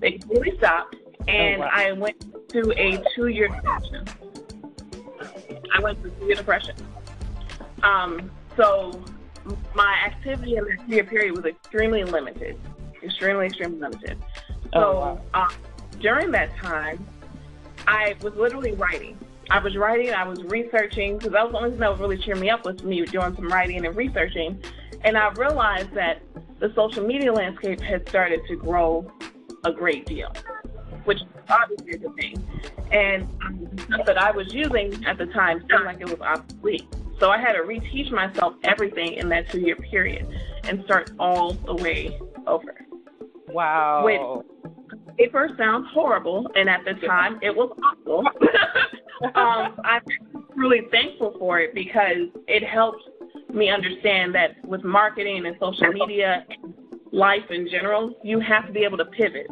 They 0.00 0.12
completely 0.12 0.56
stopped, 0.58 0.96
and 1.26 1.62
oh, 1.62 1.66
wow. 1.66 1.70
I 1.72 1.92
went 1.92 2.48
to 2.50 2.72
a 2.76 3.02
two-year 3.14 3.48
depression. 3.48 4.06
I 5.74 5.80
went 5.80 6.00
through 6.00 6.12
severe 6.18 6.34
depression. 6.36 6.74
Um, 7.82 8.30
so 8.56 9.02
my 9.74 9.94
activity 10.04 10.56
in 10.56 10.64
that 10.64 10.88
year 10.88 11.04
period 11.04 11.36
was 11.36 11.44
extremely 11.44 12.04
limited, 12.04 12.58
extremely, 13.02 13.46
extremely 13.46 13.80
limited. 13.80 14.18
So 14.72 14.80
oh, 14.80 14.94
wow. 15.00 15.20
uh, 15.34 15.48
during 16.00 16.30
that 16.32 16.56
time, 16.58 17.06
I 17.86 18.16
was 18.22 18.34
literally 18.34 18.72
writing. 18.72 19.18
I 19.50 19.60
was 19.60 19.76
writing, 19.76 20.12
I 20.12 20.28
was 20.28 20.42
researching, 20.44 21.16
because 21.16 21.32
that 21.32 21.44
was 21.44 21.52
the 21.52 21.58
only 21.58 21.70
thing 21.70 21.78
that 21.80 21.90
was 21.90 22.00
really 22.00 22.18
cheering 22.18 22.40
me 22.40 22.50
up 22.50 22.64
was 22.66 22.82
me 22.82 23.04
doing 23.06 23.34
some 23.34 23.48
writing 23.48 23.84
and 23.86 23.96
researching. 23.96 24.62
And 25.04 25.16
I 25.16 25.30
realized 25.30 25.92
that 25.94 26.20
the 26.58 26.72
social 26.74 27.06
media 27.06 27.32
landscape 27.32 27.80
had 27.80 28.06
started 28.08 28.40
to 28.48 28.56
grow 28.56 29.10
a 29.64 29.72
great 29.72 30.04
deal, 30.04 30.34
which 31.04 31.20
obviously 31.48 31.92
is 31.92 32.04
a 32.04 32.10
thing. 32.10 32.44
And 32.90 33.26
the 33.72 33.82
stuff 33.84 34.06
that 34.06 34.18
I 34.18 34.30
was 34.32 34.52
using 34.52 35.04
at 35.06 35.16
the 35.16 35.26
time 35.26 35.60
seemed 35.70 35.84
like 35.84 36.00
it 36.00 36.10
was 36.10 36.20
obsolete. 36.20 36.86
So 37.18 37.30
I 37.30 37.38
had 37.38 37.54
to 37.54 37.60
reteach 37.60 38.10
myself 38.10 38.54
everything 38.64 39.14
in 39.14 39.28
that 39.30 39.50
two 39.50 39.60
year 39.60 39.76
period 39.76 40.28
and 40.64 40.84
start 40.84 41.10
all 41.18 41.52
the 41.52 41.74
way 41.74 42.18
over. 42.46 42.74
Wow. 43.50 44.04
Which 44.04 44.46
paper 45.16 45.50
sounds 45.58 45.86
horrible, 45.92 46.50
and 46.54 46.68
at 46.68 46.84
the 46.84 46.94
time 47.06 47.38
it 47.42 47.54
was 47.54 47.76
awful. 47.82 48.26
um, 49.34 49.80
I'm 49.84 50.02
really 50.54 50.82
thankful 50.90 51.34
for 51.38 51.60
it 51.60 51.74
because 51.74 52.28
it 52.46 52.62
helped 52.62 53.02
me 53.52 53.70
understand 53.70 54.34
that 54.34 54.62
with 54.64 54.84
marketing 54.84 55.46
and 55.46 55.56
social 55.60 55.92
media, 55.92 56.44
and 56.50 56.74
life 57.12 57.50
in 57.50 57.68
general, 57.68 58.14
you 58.22 58.40
have 58.40 58.66
to 58.66 58.72
be 58.72 58.84
able 58.84 58.98
to 58.98 59.04
pivot 59.06 59.46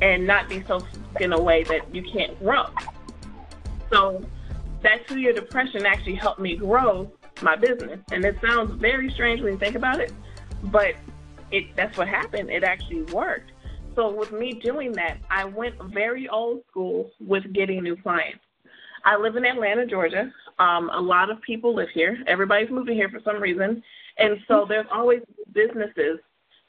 and 0.00 0.26
not 0.26 0.48
be 0.48 0.62
so 0.66 0.78
stuck 0.78 1.20
in 1.20 1.32
a 1.32 1.40
way 1.40 1.64
that 1.64 1.92
you 1.94 2.02
can't 2.02 2.38
grow. 2.38 2.66
So 3.90 4.24
that 4.82 5.06
two 5.08 5.18
year 5.18 5.32
depression 5.32 5.84
actually 5.84 6.14
helped 6.14 6.40
me 6.40 6.56
grow 6.56 7.10
my 7.42 7.56
business. 7.56 8.00
And 8.12 8.24
it 8.24 8.36
sounds 8.40 8.80
very 8.80 9.10
strange 9.10 9.40
when 9.40 9.54
you 9.54 9.58
think 9.58 9.74
about 9.74 10.00
it, 10.00 10.12
but 10.64 10.94
it 11.50 11.74
that's 11.76 11.96
what 11.96 12.08
happened. 12.08 12.50
It 12.50 12.64
actually 12.64 13.02
worked. 13.04 13.52
So 13.94 14.10
with 14.10 14.32
me 14.32 14.52
doing 14.52 14.92
that, 14.92 15.18
I 15.30 15.44
went 15.44 15.74
very 15.92 16.28
old 16.28 16.60
school 16.70 17.10
with 17.20 17.52
getting 17.52 17.82
new 17.82 17.96
clients. 17.96 18.40
I 19.04 19.16
live 19.16 19.36
in 19.36 19.44
Atlanta, 19.44 19.86
Georgia. 19.86 20.32
Um, 20.58 20.90
a 20.90 21.00
lot 21.00 21.30
of 21.30 21.40
people 21.42 21.74
live 21.74 21.88
here. 21.94 22.18
Everybody's 22.26 22.70
moving 22.70 22.94
here 22.94 23.08
for 23.08 23.20
some 23.24 23.40
reason. 23.40 23.82
And 24.18 24.38
so 24.46 24.66
there's 24.68 24.86
always 24.92 25.20
businesses 25.52 26.18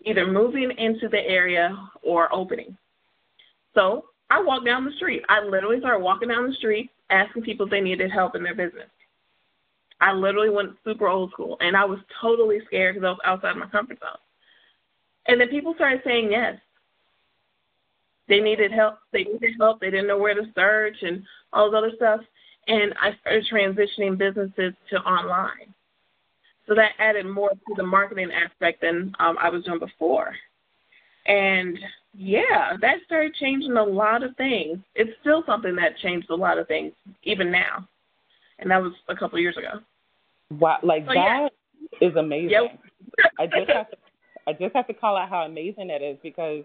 either 0.06 0.26
moving 0.26 0.72
into 0.78 1.10
the 1.10 1.20
area 1.20 1.76
or 2.02 2.34
opening. 2.34 2.78
So 3.76 4.06
I 4.30 4.42
walked 4.42 4.66
down 4.66 4.86
the 4.86 4.92
street. 4.98 5.24
I 5.30 5.44
literally 5.44 5.80
started 5.80 6.04
walking 6.04 6.30
down 6.30 6.48
the 6.48 6.56
street 6.56 6.90
asking 7.10 7.44
people 7.44 7.66
if 7.66 7.72
they 7.72 7.82
needed 7.82 8.12
help 8.12 8.36
in 8.36 8.44
their 8.44 8.56
business. 8.56 8.90
I 10.02 10.14
literally 10.14 10.50
went 10.50 10.78
super 10.86 11.08
old 11.08 11.32
school, 11.32 11.58
and 11.60 11.76
I 11.76 11.84
was 11.84 12.00
totally 12.22 12.60
scared 12.66 12.96
because 12.96 13.06
I 13.06 13.12
was 13.12 13.20
outside 13.26 13.58
my 13.58 13.68
comfort 13.68 14.00
zone. 14.00 14.18
And 15.30 15.40
then 15.40 15.48
people 15.50 15.74
started 15.76 16.02
saying 16.04 16.32
yes. 16.32 16.56
They 18.28 18.40
needed 18.40 18.72
help. 18.72 19.00
They 19.14 19.24
needed 19.24 19.54
help. 19.60 19.80
They 19.80 19.92
didn't 19.92 20.08
know 20.08 20.18
where 20.18 20.34
to 20.34 20.44
search 20.56 20.98
and 21.02 21.24
all 21.54 21.70
this 21.70 21.78
other 21.78 21.92
stuff. 21.96 22.22
And 22.68 22.94
I 23.00 23.12
started 23.22 23.48
transitioning 23.52 24.18
businesses 24.18 24.74
to 24.90 24.98
online. 24.98 25.74
So 26.68 26.76
that 26.76 26.92
added 27.00 27.26
more 27.26 27.50
to 27.50 27.74
the 27.76 27.84
marketing 27.84 28.30
aspect 28.32 28.82
than 28.82 29.14
um, 29.20 29.38
I 29.40 29.50
was 29.50 29.64
doing 29.64 29.80
before. 29.80 30.36
And 31.26 31.78
yeah, 32.16 32.76
that 32.82 32.98
started 33.06 33.34
changing 33.36 33.78
a 33.78 33.84
lot 33.84 34.24
of 34.24 34.36
things. 34.36 34.78
It's 34.96 35.12
still 35.22 35.44
something 35.46 35.76
that 35.76 35.98
changed 36.02 36.30
a 36.30 36.36
lot 36.36 36.58
of 36.58 36.68
things, 36.68 36.94
even 37.24 37.52
now. 37.52 37.88
And 38.60 38.70
that 38.72 38.82
was 38.82 38.94
a 39.08 39.16
couple 39.16 39.38
of 39.38 39.42
years 39.42 39.58
ago. 39.58 39.80
Wow, 40.52 40.80
like 40.82 41.06
so, 41.08 41.14
that 41.14 41.50
yeah. 42.02 42.08
is 42.08 42.16
amazing. 42.16 42.50
Yep. 42.50 42.80
I 43.40 43.46
just 43.46 43.70
have 43.70 43.90
to, 43.92 43.98
I 44.50 44.54
just 44.54 44.76
have 44.76 44.88
to 44.88 44.94
call 44.94 45.16
out 45.16 45.30
how 45.30 45.44
amazing 45.44 45.88
that 45.88 46.02
is 46.02 46.18
because 46.24 46.64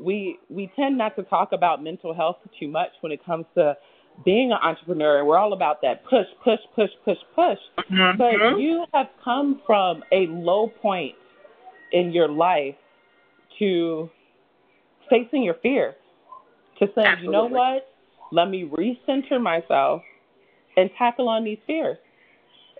we 0.00 0.38
we 0.50 0.70
tend 0.76 0.98
not 0.98 1.14
to 1.16 1.22
talk 1.22 1.52
about 1.52 1.82
mental 1.82 2.12
health 2.12 2.36
too 2.58 2.68
much 2.68 2.90
when 3.00 3.12
it 3.12 3.24
comes 3.24 3.46
to 3.54 3.76
being 4.24 4.50
an 4.50 4.58
entrepreneur. 4.60 5.18
and 5.18 5.26
We're 5.26 5.38
all 5.38 5.52
about 5.52 5.82
that 5.82 6.04
push, 6.04 6.26
push, 6.42 6.58
push, 6.74 6.90
push, 7.04 7.18
push. 7.34 7.58
Mm-hmm. 7.90 8.18
But 8.18 8.58
you 8.58 8.84
have 8.92 9.06
come 9.22 9.60
from 9.66 10.02
a 10.10 10.26
low 10.26 10.68
point 10.82 11.14
in 11.92 12.12
your 12.12 12.28
life 12.28 12.74
to 13.58 14.10
facing 15.08 15.44
your 15.44 15.56
fear, 15.62 15.94
to 16.80 16.86
saying, 16.94 17.06
Absolutely. 17.06 17.24
you 17.26 17.30
know 17.30 17.46
what, 17.46 17.88
let 18.32 18.50
me 18.50 18.68
recenter 18.68 19.40
myself 19.40 20.02
and 20.76 20.90
tackle 20.98 21.28
on 21.28 21.44
these 21.44 21.58
fears. 21.66 21.98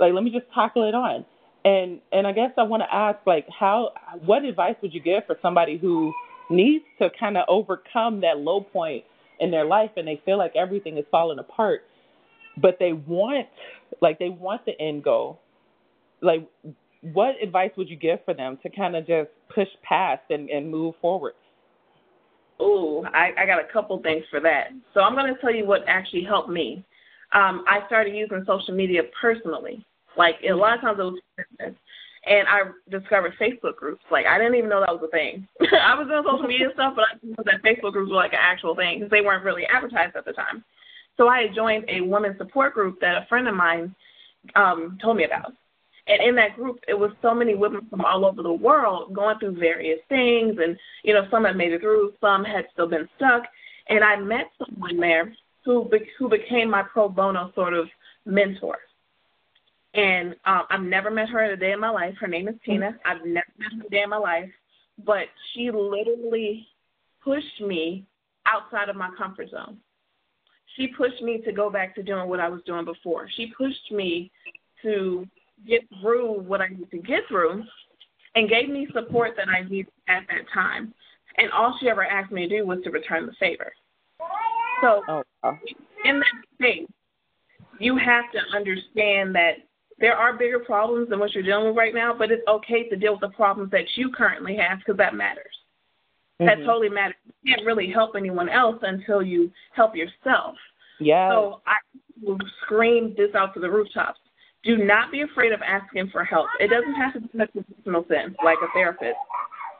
Like, 0.00 0.12
let 0.12 0.24
me 0.24 0.30
just 0.30 0.46
tackle 0.52 0.88
it 0.88 0.94
on. 0.94 1.24
And 1.66 2.00
and 2.12 2.28
I 2.28 2.32
guess 2.32 2.52
I 2.56 2.62
want 2.62 2.84
to 2.88 2.94
ask, 2.94 3.18
like, 3.26 3.44
how, 3.48 3.90
what 4.24 4.44
advice 4.44 4.76
would 4.82 4.94
you 4.94 5.00
give 5.00 5.26
for 5.26 5.36
somebody 5.42 5.78
who 5.78 6.12
needs 6.48 6.84
to 7.00 7.08
kind 7.18 7.36
of 7.36 7.44
overcome 7.48 8.20
that 8.20 8.38
low 8.38 8.60
point 8.60 9.02
in 9.40 9.50
their 9.50 9.64
life 9.64 9.90
and 9.96 10.06
they 10.06 10.22
feel 10.24 10.38
like 10.38 10.52
everything 10.54 10.96
is 10.96 11.04
falling 11.10 11.40
apart, 11.40 11.80
but 12.56 12.76
they 12.78 12.92
want, 12.92 13.48
like, 14.00 14.20
they 14.20 14.28
want 14.28 14.64
the 14.64 14.80
end 14.80 15.02
goal. 15.02 15.40
Like, 16.22 16.48
what 17.02 17.34
advice 17.42 17.72
would 17.76 17.88
you 17.88 17.96
give 17.96 18.20
for 18.24 18.32
them 18.32 18.58
to 18.62 18.70
kind 18.70 18.94
of 18.94 19.04
just 19.04 19.30
push 19.52 19.68
past 19.82 20.22
and, 20.30 20.48
and 20.48 20.70
move 20.70 20.94
forward? 21.00 21.34
Oh, 22.60 23.04
I, 23.12 23.42
I 23.42 23.44
got 23.44 23.58
a 23.58 23.72
couple 23.72 24.00
things 24.02 24.22
for 24.30 24.38
that. 24.40 24.68
So 24.94 25.00
I'm 25.00 25.16
going 25.16 25.34
to 25.34 25.40
tell 25.40 25.52
you 25.52 25.66
what 25.66 25.80
actually 25.88 26.22
helped 26.22 26.48
me. 26.48 26.84
Um, 27.32 27.64
I 27.66 27.80
started 27.86 28.14
using 28.14 28.44
social 28.46 28.72
media 28.72 29.02
personally. 29.20 29.84
Like 30.16 30.36
a 30.48 30.54
lot 30.54 30.74
of 30.74 30.80
times 30.80 30.98
it 30.98 31.02
was 31.02 31.20
business. 31.36 31.76
And 32.26 32.48
I 32.48 32.62
discovered 32.90 33.34
Facebook 33.40 33.76
groups. 33.76 34.02
Like 34.10 34.26
I 34.26 34.38
didn't 34.38 34.56
even 34.56 34.70
know 34.70 34.80
that 34.80 34.92
was 34.92 35.04
a 35.06 35.10
thing. 35.10 35.46
I 35.60 35.94
was 35.94 36.08
doing 36.08 36.24
social 36.26 36.48
media 36.48 36.68
stuff, 36.74 36.94
but 36.96 37.04
I 37.12 37.18
didn't 37.18 37.38
know 37.38 37.44
that 37.44 37.62
Facebook 37.62 37.92
groups 37.92 38.10
were 38.10 38.16
like 38.16 38.32
an 38.32 38.42
actual 38.42 38.74
thing 38.74 38.98
because 38.98 39.10
they 39.10 39.20
weren't 39.20 39.44
really 39.44 39.64
advertised 39.66 40.16
at 40.16 40.24
the 40.24 40.32
time. 40.32 40.64
So 41.16 41.28
I 41.28 41.42
had 41.42 41.54
joined 41.54 41.84
a 41.88 42.00
women's 42.00 42.38
support 42.38 42.74
group 42.74 43.00
that 43.00 43.22
a 43.22 43.26
friend 43.28 43.48
of 43.48 43.54
mine 43.54 43.94
um, 44.54 44.98
told 45.00 45.16
me 45.16 45.24
about. 45.24 45.52
And 46.08 46.22
in 46.22 46.36
that 46.36 46.54
group, 46.54 46.78
it 46.86 46.94
was 46.94 47.10
so 47.20 47.34
many 47.34 47.54
women 47.54 47.86
from 47.90 48.04
all 48.04 48.24
over 48.24 48.42
the 48.42 48.52
world 48.52 49.12
going 49.12 49.38
through 49.38 49.58
various 49.58 49.98
things. 50.08 50.56
And, 50.62 50.76
you 51.02 51.14
know, 51.14 51.26
some 51.30 51.44
had 51.44 51.56
made 51.56 51.72
it 51.72 51.80
through, 51.80 52.12
some 52.20 52.44
had 52.44 52.66
still 52.72 52.88
been 52.88 53.08
stuck. 53.16 53.42
And 53.88 54.04
I 54.04 54.16
met 54.16 54.50
someone 54.58 54.98
there 55.00 55.34
who, 55.64 55.88
be- 55.88 56.08
who 56.18 56.28
became 56.28 56.70
my 56.70 56.82
pro 56.82 57.08
bono 57.08 57.50
sort 57.54 57.74
of 57.74 57.88
mentor. 58.24 58.78
And 59.96 60.36
um, 60.44 60.64
I've 60.68 60.82
never 60.82 61.10
met 61.10 61.30
her 61.30 61.42
in 61.42 61.52
a 61.52 61.56
day 61.56 61.72
in 61.72 61.80
my 61.80 61.88
life. 61.88 62.14
Her 62.20 62.26
name 62.26 62.48
is 62.48 62.54
Tina. 62.64 62.96
I've 63.06 63.24
never 63.24 63.46
met 63.58 63.72
her 63.72 63.80
in 63.80 63.86
a 63.86 63.88
day 63.88 64.02
in 64.02 64.10
my 64.10 64.18
life. 64.18 64.50
But 65.04 65.24
she 65.52 65.70
literally 65.70 66.66
pushed 67.24 67.60
me 67.60 68.04
outside 68.46 68.90
of 68.90 68.96
my 68.96 69.10
comfort 69.16 69.50
zone. 69.50 69.78
She 70.76 70.88
pushed 70.88 71.22
me 71.22 71.40
to 71.46 71.52
go 71.52 71.70
back 71.70 71.94
to 71.94 72.02
doing 72.02 72.28
what 72.28 72.40
I 72.40 72.48
was 72.48 72.60
doing 72.66 72.84
before. 72.84 73.28
She 73.36 73.52
pushed 73.56 73.90
me 73.90 74.30
to 74.82 75.26
get 75.66 75.80
through 76.00 76.40
what 76.42 76.60
I 76.60 76.68
need 76.68 76.90
to 76.90 76.98
get 76.98 77.22
through 77.28 77.64
and 78.34 78.50
gave 78.50 78.68
me 78.68 78.86
support 78.92 79.32
that 79.38 79.48
I 79.48 79.66
needed 79.66 79.92
at 80.08 80.24
that 80.28 80.44
time. 80.52 80.92
And 81.38 81.50
all 81.52 81.76
she 81.80 81.88
ever 81.88 82.04
asked 82.04 82.32
me 82.32 82.46
to 82.46 82.58
do 82.58 82.66
was 82.66 82.78
to 82.84 82.90
return 82.90 83.26
the 83.26 83.32
favor. 83.40 83.72
So 84.82 85.02
oh, 85.08 85.22
wow. 85.42 85.58
in 86.04 86.18
that 86.18 86.26
space, 86.54 86.88
you 87.78 87.96
have 87.96 88.24
to 88.32 88.56
understand 88.56 89.34
that 89.34 89.54
there 89.98 90.16
are 90.16 90.36
bigger 90.36 90.58
problems 90.58 91.08
than 91.08 91.18
what 91.18 91.32
you're 91.32 91.42
dealing 91.42 91.68
with 91.68 91.76
right 91.76 91.94
now, 91.94 92.14
but 92.16 92.30
it's 92.30 92.46
okay 92.46 92.88
to 92.88 92.96
deal 92.96 93.12
with 93.12 93.22
the 93.22 93.34
problems 93.36 93.70
that 93.70 93.84
you 93.96 94.10
currently 94.10 94.56
have 94.56 94.78
because 94.78 94.96
that 94.98 95.14
matters. 95.14 95.44
Mm-hmm. 96.40 96.46
That 96.46 96.66
totally 96.66 96.90
matters. 96.90 97.16
You 97.42 97.54
can't 97.54 97.66
really 97.66 97.90
help 97.90 98.14
anyone 98.16 98.48
else 98.48 98.76
until 98.82 99.22
you 99.22 99.50
help 99.74 99.96
yourself. 99.96 100.56
Yeah. 101.00 101.30
So 101.30 101.62
I 101.66 101.76
will 102.22 102.38
scream 102.62 103.14
this 103.16 103.34
out 103.34 103.54
to 103.54 103.60
the 103.60 103.70
rooftops. 103.70 104.20
Do 104.64 104.76
not 104.78 105.12
be 105.12 105.22
afraid 105.22 105.52
of 105.52 105.60
asking 105.62 106.10
for 106.10 106.24
help. 106.24 106.46
It 106.60 106.68
doesn't 106.68 106.94
have 106.94 107.14
to 107.14 107.20
be 107.20 107.28
a 107.42 107.46
professional 107.46 108.04
sense, 108.08 108.34
like 108.44 108.58
a 108.62 108.66
therapist. 108.74 109.16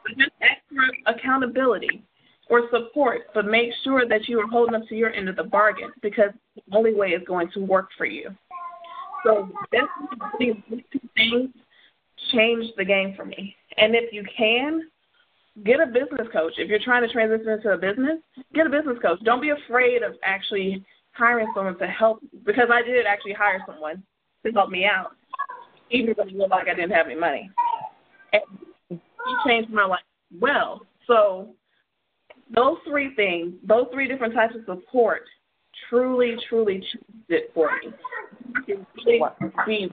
But 0.03 0.17
just 0.17 0.31
ask 0.41 0.61
for 0.69 1.13
accountability 1.13 2.03
or 2.49 2.69
support, 2.71 3.23
but 3.33 3.45
make 3.45 3.71
sure 3.83 4.07
that 4.07 4.27
you 4.27 4.39
are 4.39 4.47
holding 4.47 4.75
up 4.75 4.87
to 4.87 4.95
your 4.95 5.11
end 5.11 5.27
of 5.27 5.35
the 5.35 5.43
bargain 5.43 5.91
because 6.01 6.29
the 6.55 6.61
only 6.75 6.93
way 6.93 7.09
is 7.09 7.21
going 7.27 7.51
to 7.51 7.59
work 7.59 7.89
for 7.97 8.05
you. 8.05 8.29
So 9.23 9.49
these 10.39 10.55
two 10.69 10.99
things 11.15 11.49
changed 12.31 12.73
the 12.77 12.85
game 12.85 13.13
for 13.15 13.25
me. 13.25 13.55
And 13.77 13.95
if 13.95 14.11
you 14.11 14.23
can, 14.35 14.81
get 15.63 15.79
a 15.79 15.85
business 15.85 16.27
coach. 16.31 16.53
If 16.57 16.69
you're 16.69 16.79
trying 16.83 17.05
to 17.05 17.11
transition 17.11 17.49
into 17.49 17.69
a 17.69 17.77
business, 17.77 18.19
get 18.53 18.67
a 18.67 18.69
business 18.69 18.97
coach. 19.01 19.19
Don't 19.23 19.41
be 19.41 19.49
afraid 19.49 20.03
of 20.03 20.13
actually 20.23 20.83
hiring 21.13 21.51
someone 21.55 21.77
to 21.79 21.87
help 21.87 22.19
because 22.45 22.69
I 22.71 22.81
did 22.81 23.05
actually 23.05 23.33
hire 23.33 23.63
someone 23.65 24.03
to 24.45 24.51
help 24.51 24.69
me 24.69 24.85
out, 24.85 25.11
even 25.89 26.13
though 26.15 26.23
it 26.23 26.35
looked 26.35 26.51
like 26.51 26.67
I 26.67 26.75
didn't 26.75 26.91
have 26.91 27.07
any 27.07 27.15
money. 27.15 27.49
And 28.33 28.41
he 28.89 29.35
changed 29.47 29.71
my 29.71 29.85
life 29.85 30.01
well. 30.39 30.81
So 31.07 31.49
those 32.53 32.77
three 32.87 33.15
things, 33.15 33.53
those 33.63 33.87
three 33.91 34.07
different 34.07 34.33
types 34.33 34.55
of 34.55 34.61
support 34.65 35.23
truly, 35.89 36.35
truly 36.49 36.75
changed 36.75 37.29
it 37.29 37.51
for 37.53 37.69
me. 37.83 37.93
It's 38.67 38.81
really 39.05 39.21
be 39.65 39.91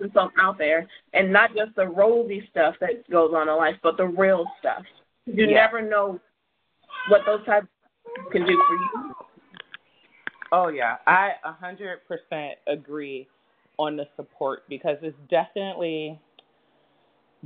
myself 0.00 0.32
out 0.40 0.58
there 0.58 0.88
and 1.12 1.32
not 1.32 1.54
just 1.54 1.74
the 1.76 1.86
rosy 1.86 2.46
stuff 2.50 2.74
that 2.80 3.08
goes 3.10 3.32
on 3.34 3.48
in 3.48 3.56
life, 3.56 3.76
but 3.82 3.96
the 3.96 4.06
real 4.06 4.44
stuff. 4.58 4.82
You 5.26 5.46
yeah. 5.46 5.54
never 5.54 5.82
know 5.82 6.18
what 7.08 7.22
those 7.26 7.44
types 7.46 7.66
can 8.32 8.46
do 8.46 8.62
for 8.66 8.74
you. 8.74 9.14
Oh 10.52 10.68
yeah, 10.68 10.96
I 11.06 11.32
a 11.44 11.52
hundred 11.52 12.00
percent 12.08 12.58
agree 12.66 13.28
on 13.78 13.96
the 13.96 14.06
support 14.16 14.62
because 14.68 14.96
it's 15.02 15.16
definitely 15.30 16.20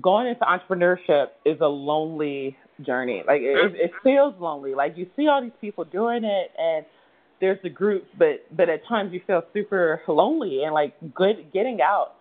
going 0.00 0.26
into 0.26 0.40
entrepreneurship 0.40 1.26
is 1.44 1.60
a 1.60 1.66
lonely 1.66 2.56
journey. 2.82 3.22
Like 3.26 3.42
it, 3.42 3.74
it 3.74 3.92
mm-hmm. 3.92 4.08
feels 4.08 4.34
lonely. 4.40 4.74
Like 4.74 4.96
you 4.96 5.06
see 5.16 5.28
all 5.28 5.42
these 5.42 5.52
people 5.60 5.84
doing 5.84 6.24
it, 6.24 6.50
and 6.58 6.86
there's 7.40 7.58
the 7.62 7.70
groups, 7.70 8.06
but 8.18 8.44
but 8.56 8.68
at 8.68 8.86
times 8.86 9.12
you 9.12 9.20
feel 9.26 9.42
super 9.52 10.00
lonely 10.08 10.62
and 10.64 10.74
like 10.74 10.94
good 11.14 11.52
getting 11.52 11.80
out 11.80 12.14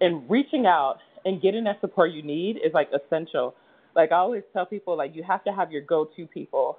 and 0.00 0.28
reaching 0.30 0.66
out 0.66 0.98
and 1.24 1.40
getting 1.40 1.64
that 1.64 1.80
support 1.80 2.12
you 2.12 2.22
need 2.22 2.56
is 2.56 2.72
like 2.72 2.88
essential. 2.92 3.54
Like 3.94 4.12
I 4.12 4.16
always 4.16 4.42
tell 4.52 4.66
people, 4.66 4.96
like 4.96 5.14
you 5.14 5.22
have 5.22 5.44
to 5.44 5.50
have 5.50 5.70
your 5.70 5.82
go-to 5.82 6.26
people 6.26 6.78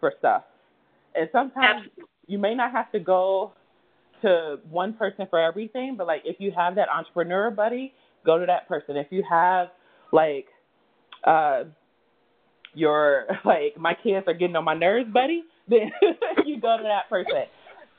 for 0.00 0.12
stuff, 0.18 0.44
and 1.14 1.28
sometimes 1.32 1.88
you 2.26 2.38
may 2.38 2.54
not 2.54 2.72
have 2.72 2.90
to 2.92 3.00
go 3.00 3.52
to 4.22 4.58
one 4.70 4.94
person 4.94 5.26
for 5.28 5.38
everything, 5.38 5.96
but 5.96 6.06
like 6.06 6.22
if 6.24 6.36
you 6.38 6.52
have 6.56 6.76
that 6.76 6.88
entrepreneur 6.88 7.50
buddy, 7.50 7.92
go 8.24 8.38
to 8.38 8.46
that 8.46 8.68
person. 8.68 8.96
If 8.96 9.08
you 9.10 9.22
have 9.28 9.68
like 10.12 10.46
uh 11.24 11.64
your 12.74 13.26
like 13.44 13.76
my 13.78 13.94
kids 13.94 14.26
are 14.26 14.34
getting 14.34 14.56
on 14.56 14.64
my 14.64 14.74
nerves, 14.74 15.10
buddy, 15.12 15.44
then 15.68 15.90
go 16.62 16.76
to 16.76 16.82
that 16.82 17.08
person. 17.10 17.44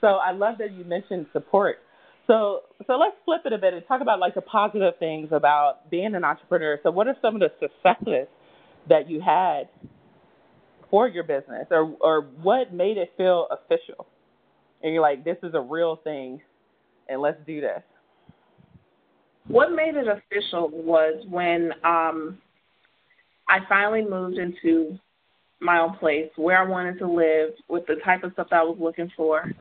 So 0.02 0.08
I 0.16 0.32
love 0.32 0.56
that 0.60 0.72
you 0.72 0.84
mentioned 0.84 1.28
support. 1.34 1.78
So 2.28 2.62
so 2.88 2.98
let's 2.98 3.16
flip 3.26 3.42
it 3.46 3.54
a 3.54 3.58
bit 3.58 3.74
and 3.74 3.84
talk 3.88 4.02
about 4.02 4.20
like 4.20 4.36
the 4.36 4.42
positive 4.42 4.94
things 4.98 5.30
about 5.32 5.90
being 5.90 6.16
an 6.16 6.24
entrepreneur. 6.24 6.80
So 6.84 6.92
what 6.92 7.08
are 7.08 7.16
some 7.22 7.36
of 7.36 7.42
the 7.42 7.52
successes 7.60 8.28
that 8.90 9.10
you 9.10 9.22
had 9.22 9.70
for 10.90 11.08
your 11.08 11.24
business 11.24 11.68
or 11.70 11.96
or 12.00 12.22
what 12.42 12.74
made 12.74 12.98
it 12.98 13.12
feel 13.18 13.48
official? 13.52 14.08
And 14.82 14.94
you're 14.94 15.02
like, 15.02 15.24
this 15.24 15.38
is 15.44 15.54
a 15.54 15.62
real 15.62 15.98
thing 16.04 16.42
and 17.10 17.22
let's 17.22 17.38
do 17.46 17.62
this. 17.62 17.82
What 19.48 19.72
made 19.74 19.96
it 19.96 20.08
official 20.08 20.70
was 20.70 21.26
when 21.30 21.72
um 21.84 22.38
I 23.50 23.60
finally 23.68 24.04
moved 24.04 24.38
into 24.38 24.98
my 25.64 25.80
own 25.80 25.98
place 25.98 26.30
where 26.36 26.58
I 26.58 26.68
wanted 26.68 27.00
to 27.00 27.08
live 27.08 27.52
with 27.68 27.86
the 27.88 27.96
type 28.04 28.24
of 28.24 28.34
stuff 28.34 28.48
that 28.50 28.60
I 28.60 28.64
was 28.64 28.78
looking 28.80 29.12
for. 29.16 29.52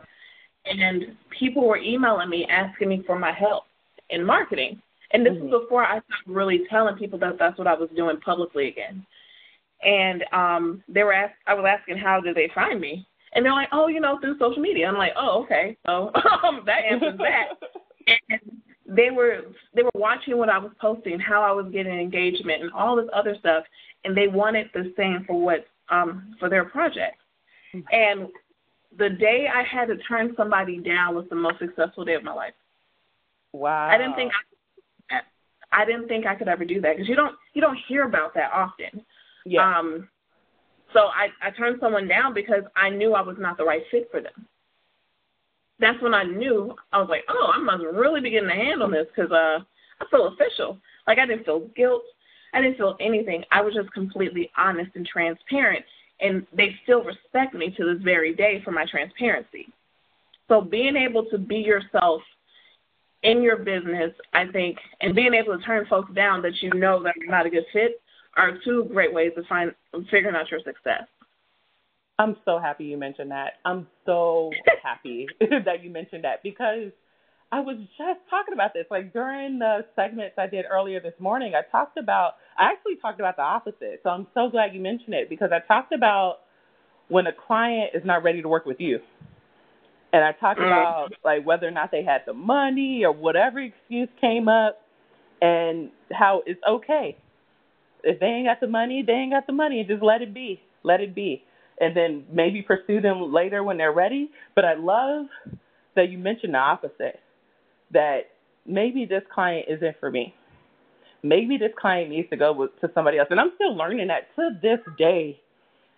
And 0.64 1.16
people 1.38 1.66
were 1.66 1.78
emailing 1.78 2.30
me 2.30 2.47
asking 2.49 2.88
me 2.88 3.02
for 3.06 3.18
my 3.18 3.32
help 3.32 3.64
in 4.11 4.25
marketing. 4.25 4.80
And 5.12 5.26
this 5.26 5.32
mm-hmm. 5.35 5.49
was 5.49 5.62
before 5.62 5.85
I 5.85 6.00
started 6.00 6.26
really 6.26 6.62
telling 6.71 6.97
people 6.97 7.18
that 7.21 7.38
that's 7.38 7.59
what 7.59 7.66
I 7.66 7.75
was 7.75 7.90
doing 7.97 8.18
publicly 8.21 8.68
again. 8.68 9.04
And 9.82 10.25
um, 10.32 10.85
they 10.88 11.02
were 11.02 11.12
ask, 11.12 11.35
I 11.47 11.54
was 11.54 11.66
asking 11.68 11.99
how 11.99 12.21
did 12.21 12.37
they 12.37 12.50
find 12.54 12.80
me, 12.80 13.06
and 13.35 13.44
they're 13.44 13.52
like, 13.52 13.68
oh, 13.73 13.88
you 13.88 14.00
know, 14.00 14.18
through 14.21 14.38
social 14.38 14.62
media. 14.62 14.87
I'm 14.87 14.97
like, 14.97 15.12
oh, 15.16 15.42
okay, 15.42 15.76
so 15.85 16.12
um, 16.44 16.62
that 16.66 16.85
answers 16.88 17.18
that. 17.18 17.49
and 18.30 18.62
they 18.87 19.11
were 19.11 19.42
they 19.75 19.82
were 19.82 19.90
watching 19.94 20.38
what 20.38 20.49
I 20.49 20.59
was 20.59 20.73
posting, 20.80 21.18
how 21.18 21.42
I 21.42 21.52
was 21.52 21.66
getting 21.73 21.99
engagement, 21.99 22.62
and 22.62 22.73
all 22.73 22.97
this 22.97 23.09
other 23.12 23.37
stuff, 23.40 23.64
and 24.04 24.16
they 24.16 24.28
wanted 24.28 24.68
the 24.75 24.92
same 24.97 25.25
for 25.26 25.40
what 25.40 25.66
um, 25.92 26.34
for 26.40 26.49
their 26.49 26.64
project. 26.64 27.18
And 27.92 28.28
the 28.99 29.11
day 29.11 29.46
I 29.52 29.62
had 29.62 29.87
to 29.87 29.96
turn 30.08 30.34
somebody 30.37 30.78
down 30.78 31.14
was 31.14 31.25
the 31.30 31.37
most 31.37 31.58
successful 31.58 32.04
day 32.04 32.14
of 32.14 32.25
my 32.25 32.34
life. 32.34 32.54
Wow. 33.52 33.88
I 33.88 33.99
didn't 33.99 34.14
think 34.14 34.32
I, 35.11 35.20
I 35.72 35.84
didn't 35.84 36.08
think 36.08 36.26
I 36.26 36.34
could 36.34 36.49
ever 36.49 36.64
do 36.64 36.80
that 36.80 36.96
because 36.96 37.08
you 37.08 37.16
don't 37.16 37.34
you 37.55 37.61
don't 37.61 37.78
hear 37.88 38.05
about 38.05 38.35
that 38.35 38.50
often. 38.52 39.05
Yeah. 39.46 39.78
Um, 39.78 40.09
so 40.92 41.00
I 41.00 41.28
I 41.46 41.50
turned 41.50 41.78
someone 41.81 42.09
down 42.09 42.35
because 42.35 42.64
I 42.76 42.90
knew 42.90 43.14
I 43.14 43.22
was 43.22 43.37
not 43.38 43.57
the 43.57 43.64
right 43.64 43.83
fit 43.90 44.09
for 44.11 44.20
them. 44.20 44.46
That's 45.78 46.00
when 46.02 46.14
I 46.14 46.24
knew 46.24 46.74
I 46.92 46.98
was 46.98 47.09
like, 47.09 47.24
oh, 47.28 47.52
I 47.55 47.59
must 47.59 47.83
really 47.85 48.20
be 48.20 48.31
getting 48.31 48.50
a 48.50 48.55
hand 48.55 48.83
on 48.83 48.90
this 48.90 49.07
because 49.14 49.33
uh, 49.33 49.59
I 50.00 50.05
feel 50.11 50.28
official. 50.28 50.78
Like 51.07 51.18
I 51.18 51.26
didn't 51.26 51.44
feel 51.44 51.68
guilt. 51.74 52.05
I 52.52 52.60
didn't 52.60 52.76
feel 52.76 52.96
anything. 53.00 53.44
I 53.50 53.62
was 53.62 53.74
just 53.74 53.92
completely 53.92 54.50
honest 54.56 54.90
and 54.94 55.06
transparent, 55.06 55.84
and 56.20 56.46
they 56.52 56.76
still 56.82 57.02
respect 57.02 57.54
me 57.54 57.74
to 57.76 57.94
this 57.94 58.02
very 58.02 58.34
day 58.34 58.60
for 58.64 58.70
my 58.70 58.84
transparency. 58.90 59.68
So 60.48 60.60
being 60.60 60.96
able 60.96 61.24
to 61.26 61.38
be 61.38 61.56
yourself 61.56 62.22
in 63.22 63.42
your 63.42 63.56
business, 63.56 64.12
I 64.32 64.46
think, 64.46 64.76
and 65.00 65.14
being 65.14 65.34
able 65.34 65.56
to 65.56 65.64
turn 65.64 65.86
folks 65.88 66.12
down 66.14 66.42
that 66.42 66.60
you 66.60 66.70
know 66.74 67.02
that 67.02 67.14
are 67.20 67.30
not 67.30 67.46
a 67.46 67.50
good 67.50 67.64
fit 67.72 68.00
are 68.36 68.58
two 68.64 68.88
great 68.92 69.12
ways 69.12 69.32
to 69.36 69.42
find 69.44 69.72
figuring 70.10 70.36
out 70.36 70.50
your 70.50 70.60
success. 70.60 71.04
I'm 72.18 72.36
so 72.44 72.58
happy 72.58 72.84
you 72.84 72.96
mentioned 72.96 73.30
that. 73.30 73.54
I'm 73.64 73.86
so 74.06 74.50
happy 74.82 75.26
that 75.40 75.82
you 75.82 75.90
mentioned 75.90 76.24
that 76.24 76.42
because 76.42 76.90
I 77.52 77.60
was 77.60 77.76
just 77.98 78.20
talking 78.30 78.54
about 78.54 78.72
this. 78.72 78.86
Like 78.90 79.12
during 79.12 79.58
the 79.58 79.84
segments 79.94 80.36
I 80.38 80.46
did 80.46 80.64
earlier 80.70 81.00
this 81.00 81.12
morning, 81.18 81.52
I 81.54 81.70
talked 81.70 81.98
about, 81.98 82.36
I 82.58 82.72
actually 82.72 82.96
talked 82.96 83.20
about 83.20 83.36
the 83.36 83.42
opposite. 83.42 84.00
So 84.02 84.08
I'm 84.08 84.26
so 84.32 84.48
glad 84.48 84.74
you 84.74 84.80
mentioned 84.80 85.12
it 85.12 85.28
because 85.28 85.50
I 85.52 85.60
talked 85.68 85.92
about 85.92 86.38
when 87.08 87.26
a 87.26 87.32
client 87.46 87.90
is 87.94 88.02
not 88.06 88.24
ready 88.24 88.40
to 88.40 88.48
work 88.48 88.64
with 88.64 88.80
you. 88.80 89.00
And 90.14 90.24
I 90.24 90.32
talked 90.32 90.60
mm. 90.60 90.66
about 90.66 91.12
like 91.26 91.44
whether 91.44 91.68
or 91.68 91.70
not 91.70 91.90
they 91.90 92.02
had 92.02 92.22
the 92.26 92.32
money 92.32 93.02
or 93.04 93.12
whatever 93.12 93.60
excuse 93.60 94.08
came 94.18 94.48
up 94.48 94.80
and 95.42 95.90
how 96.10 96.42
it's 96.46 96.60
okay. 96.66 97.18
If 98.02 98.18
they 98.18 98.26
ain't 98.26 98.46
got 98.46 98.60
the 98.60 98.66
money, 98.66 99.04
they 99.06 99.12
ain't 99.12 99.32
got 99.32 99.46
the 99.46 99.52
money. 99.52 99.84
Just 99.86 100.02
let 100.02 100.22
it 100.22 100.32
be. 100.32 100.58
Let 100.84 101.02
it 101.02 101.14
be. 101.14 101.44
And 101.78 101.94
then 101.94 102.24
maybe 102.32 102.62
pursue 102.62 103.02
them 103.02 103.30
later 103.30 103.62
when 103.62 103.76
they're 103.76 103.92
ready. 103.92 104.30
But 104.54 104.64
I 104.64 104.74
love 104.74 105.26
that 105.96 106.08
you 106.08 106.16
mentioned 106.16 106.54
the 106.54 106.58
opposite 106.58 107.20
that 107.92 108.31
maybe 108.66 109.05
this 109.05 109.22
client 109.33 109.66
isn't 109.68 109.96
for 110.00 110.11
me. 110.11 110.35
Maybe 111.22 111.57
this 111.57 111.72
client 111.81 112.11
needs 112.11 112.28
to 112.31 112.37
go 112.37 112.52
with, 112.52 112.70
to 112.81 112.90
somebody 112.94 113.18
else. 113.18 113.28
And 113.31 113.38
I'm 113.38 113.52
still 113.55 113.76
learning 113.76 114.09
that 114.09 114.35
to 114.37 114.50
this 114.61 114.81
day. 114.98 115.40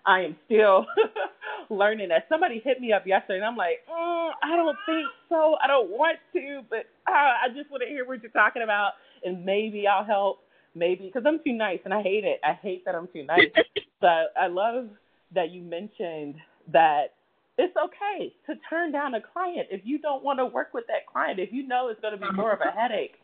I 0.06 0.20
am 0.20 0.36
still 0.44 0.84
learning 1.70 2.10
that. 2.10 2.26
Somebody 2.28 2.60
hit 2.62 2.80
me 2.80 2.92
up 2.92 3.06
yesterday, 3.06 3.36
and 3.38 3.44
I'm 3.44 3.56
like, 3.56 3.80
mm, 3.90 4.30
I 4.42 4.54
don't 4.54 4.76
think 4.84 5.06
so. 5.30 5.56
I 5.64 5.66
don't 5.66 5.90
want 5.90 6.18
to, 6.34 6.60
but 6.68 6.84
uh, 7.08 7.10
I 7.44 7.48
just 7.56 7.70
want 7.70 7.82
to 7.82 7.88
hear 7.88 8.04
what 8.06 8.22
you're 8.22 8.30
talking 8.32 8.62
about, 8.62 8.92
and 9.24 9.44
maybe 9.44 9.86
I'll 9.86 10.04
help. 10.04 10.40
Maybe 10.74 11.06
because 11.06 11.22
I'm 11.26 11.38
too 11.44 11.52
nice, 11.52 11.78
and 11.84 11.94
I 11.94 12.02
hate 12.02 12.24
it. 12.24 12.40
I 12.44 12.52
hate 12.52 12.84
that 12.84 12.94
I'm 12.94 13.08
too 13.12 13.24
nice. 13.24 13.48
so 14.00 14.08
I 14.08 14.48
love 14.48 14.88
that 15.34 15.50
you 15.52 15.62
mentioned 15.62 16.34
that 16.72 17.14
it's 17.56 17.74
okay 17.76 18.34
to 18.46 18.54
turn 18.68 18.92
down 18.92 19.14
a 19.14 19.20
client 19.20 19.68
if 19.70 19.82
you 19.84 19.98
don't 19.98 20.24
want 20.24 20.38
to 20.38 20.46
work 20.46 20.74
with 20.74 20.84
that 20.88 21.06
client. 21.10 21.38
If 21.38 21.52
you 21.52 21.66
know 21.66 21.88
it's 21.88 22.00
going 22.00 22.18
to 22.18 22.20
be 22.20 22.32
more 22.32 22.52
of 22.52 22.60
a 22.60 22.64
mm-hmm. 22.64 22.78
headache 22.78 23.14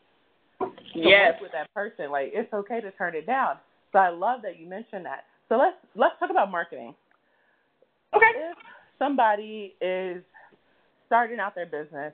to 0.59 0.69
yes. 0.95 1.33
work 1.33 1.41
with 1.41 1.51
that 1.51 1.73
person, 1.73 2.11
like 2.11 2.31
it's 2.33 2.53
okay 2.53 2.79
to 2.81 2.91
turn 2.91 3.15
it 3.15 3.25
down. 3.25 3.55
So 3.91 3.99
I 3.99 4.09
love 4.09 4.41
that 4.43 4.59
you 4.59 4.67
mentioned 4.67 5.05
that. 5.05 5.25
So 5.49 5.57
let's 5.57 5.75
let's 5.95 6.15
talk 6.19 6.29
about 6.29 6.49
marketing. 6.49 6.95
Okay. 8.15 8.25
If 8.35 8.57
somebody 8.97 9.75
is 9.81 10.23
starting 11.07 11.39
out 11.39 11.55
their 11.55 11.65
business 11.65 12.13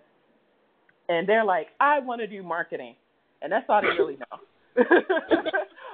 and 1.10 1.28
they're 1.28 1.46
like, 1.46 1.68
I 1.80 2.00
want 2.00 2.22
to 2.22 2.28
do 2.28 2.42
marketing, 2.42 2.96
and 3.42 3.52
that's 3.52 3.66
all 3.70 3.82
they 3.82 3.90
really 3.90 4.18
know. 4.18 4.84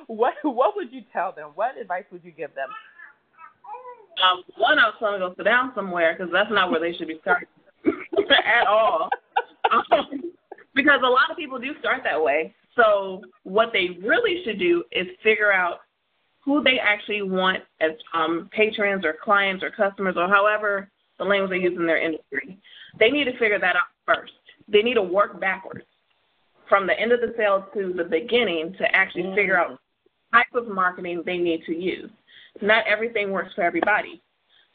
what 0.07 0.33
what 0.43 0.75
would 0.75 0.91
you 0.91 1.01
tell 1.11 1.33
them? 1.33 1.51
What 1.55 1.77
advice 1.77 2.05
would 2.11 2.23
you 2.23 2.31
give 2.31 2.55
them? 2.55 2.69
Um, 4.23 4.43
one, 4.57 4.79
I 4.79 4.85
was 4.85 4.95
going 4.99 5.19
to 5.19 5.27
go 5.27 5.33
sit 5.35 5.43
down 5.43 5.71
somewhere 5.75 6.15
because 6.17 6.31
that's 6.31 6.51
not 6.51 6.71
where 6.71 6.79
they 6.79 6.95
should 6.97 7.07
be 7.07 7.19
starting 7.21 7.47
at 7.85 8.67
all. 8.67 9.09
Um, 9.71 10.31
because 10.75 11.01
a 11.03 11.09
lot 11.09 11.29
of 11.29 11.37
people 11.37 11.59
do 11.59 11.71
start 11.79 12.01
that 12.03 12.21
way. 12.21 12.55
So 12.75 13.21
what 13.43 13.69
they 13.73 13.97
really 14.01 14.41
should 14.43 14.59
do 14.59 14.83
is 14.91 15.07
figure 15.23 15.51
out 15.51 15.79
who 16.43 16.63
they 16.63 16.79
actually 16.81 17.21
want 17.21 17.63
as 17.81 17.91
um, 18.13 18.49
patrons 18.51 19.05
or 19.05 19.15
clients 19.23 19.63
or 19.63 19.71
customers 19.71 20.15
or 20.17 20.27
however 20.27 20.89
the 21.19 21.25
language 21.25 21.51
they 21.51 21.57
use 21.57 21.77
in 21.77 21.85
their 21.85 22.03
industry. 22.03 22.57
They 22.99 23.09
need 23.09 23.25
to 23.25 23.37
figure 23.37 23.59
that 23.59 23.75
out 23.75 23.83
first. 24.05 24.33
They 24.67 24.81
need 24.81 24.95
to 24.95 25.03
work 25.03 25.39
backwards 25.39 25.85
from 26.67 26.87
the 26.87 26.99
end 26.99 27.11
of 27.11 27.21
the 27.21 27.33
sale 27.37 27.67
to 27.73 27.93
the 27.95 28.03
beginning 28.03 28.73
to 28.79 28.95
actually 28.95 29.23
mm. 29.23 29.35
figure 29.35 29.57
out 29.57 29.79
type 30.33 30.47
of 30.55 30.67
marketing 30.67 31.21
they 31.25 31.37
need 31.37 31.63
to 31.65 31.73
use 31.73 32.09
not 32.63 32.87
everything 32.87 33.31
works 33.31 33.53
for 33.53 33.61
everybody. 33.63 34.21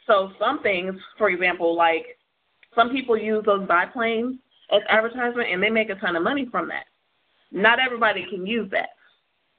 So 0.06 0.30
some 0.38 0.62
things, 0.62 0.94
for 1.16 1.30
example, 1.30 1.74
like 1.76 2.18
some 2.74 2.90
people 2.90 3.16
use 3.16 3.44
those 3.44 3.66
biplanes 3.66 4.36
as 4.70 4.82
advertisement 4.88 5.48
and 5.50 5.62
they 5.62 5.70
make 5.70 5.90
a 5.90 5.94
ton 5.96 6.16
of 6.16 6.22
money 6.22 6.46
from 6.50 6.68
that. 6.68 6.84
Not 7.50 7.78
everybody 7.80 8.26
can 8.28 8.46
use 8.46 8.70
that. 8.70 8.90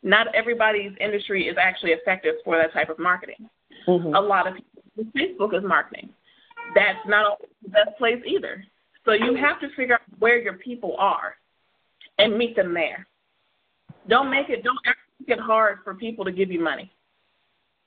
Not 0.03 0.33
everybody's 0.33 0.91
industry 0.99 1.47
is 1.47 1.57
actually 1.59 1.91
effective 1.91 2.35
for 2.45 2.57
that 2.57 2.71
type 2.71 2.89
of 2.89 2.99
marketing. 2.99 3.49
Mm-hmm. 3.87 4.15
A 4.15 4.21
lot 4.21 4.47
of 4.47 4.55
people 4.55 4.69
Facebook 5.15 5.57
is 5.57 5.63
marketing. 5.63 6.09
that's 6.75 6.99
not 7.07 7.39
the 7.63 7.69
best 7.69 7.97
place 7.97 8.21
either. 8.25 8.63
So 9.05 9.13
you 9.13 9.35
have 9.35 9.59
to 9.61 9.69
figure 9.75 9.95
out 9.95 10.01
where 10.19 10.37
your 10.39 10.53
people 10.53 10.95
are 10.97 11.35
and 12.17 12.37
meet 12.37 12.55
them 12.55 12.73
there. 12.73 13.07
Don't 14.07 14.29
make 14.29 14.49
it 14.49 14.63
don't 14.63 14.79
make 14.85 15.37
it 15.37 15.39
hard 15.39 15.79
for 15.83 15.93
people 15.93 16.25
to 16.25 16.31
give 16.31 16.51
you 16.51 16.61
money. 16.61 16.91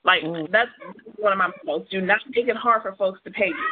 Like 0.05 0.23
mm. 0.23 0.51
that's 0.51 0.69
one 1.17 1.31
of 1.31 1.37
my 1.37 1.49
most. 1.65 1.89
Do 1.91 2.01
not 2.01 2.19
make 2.35 2.47
it 2.47 2.57
hard 2.57 2.81
for 2.81 2.95
folks 2.95 3.19
to 3.25 3.31
pay 3.31 3.47
you. 3.47 3.69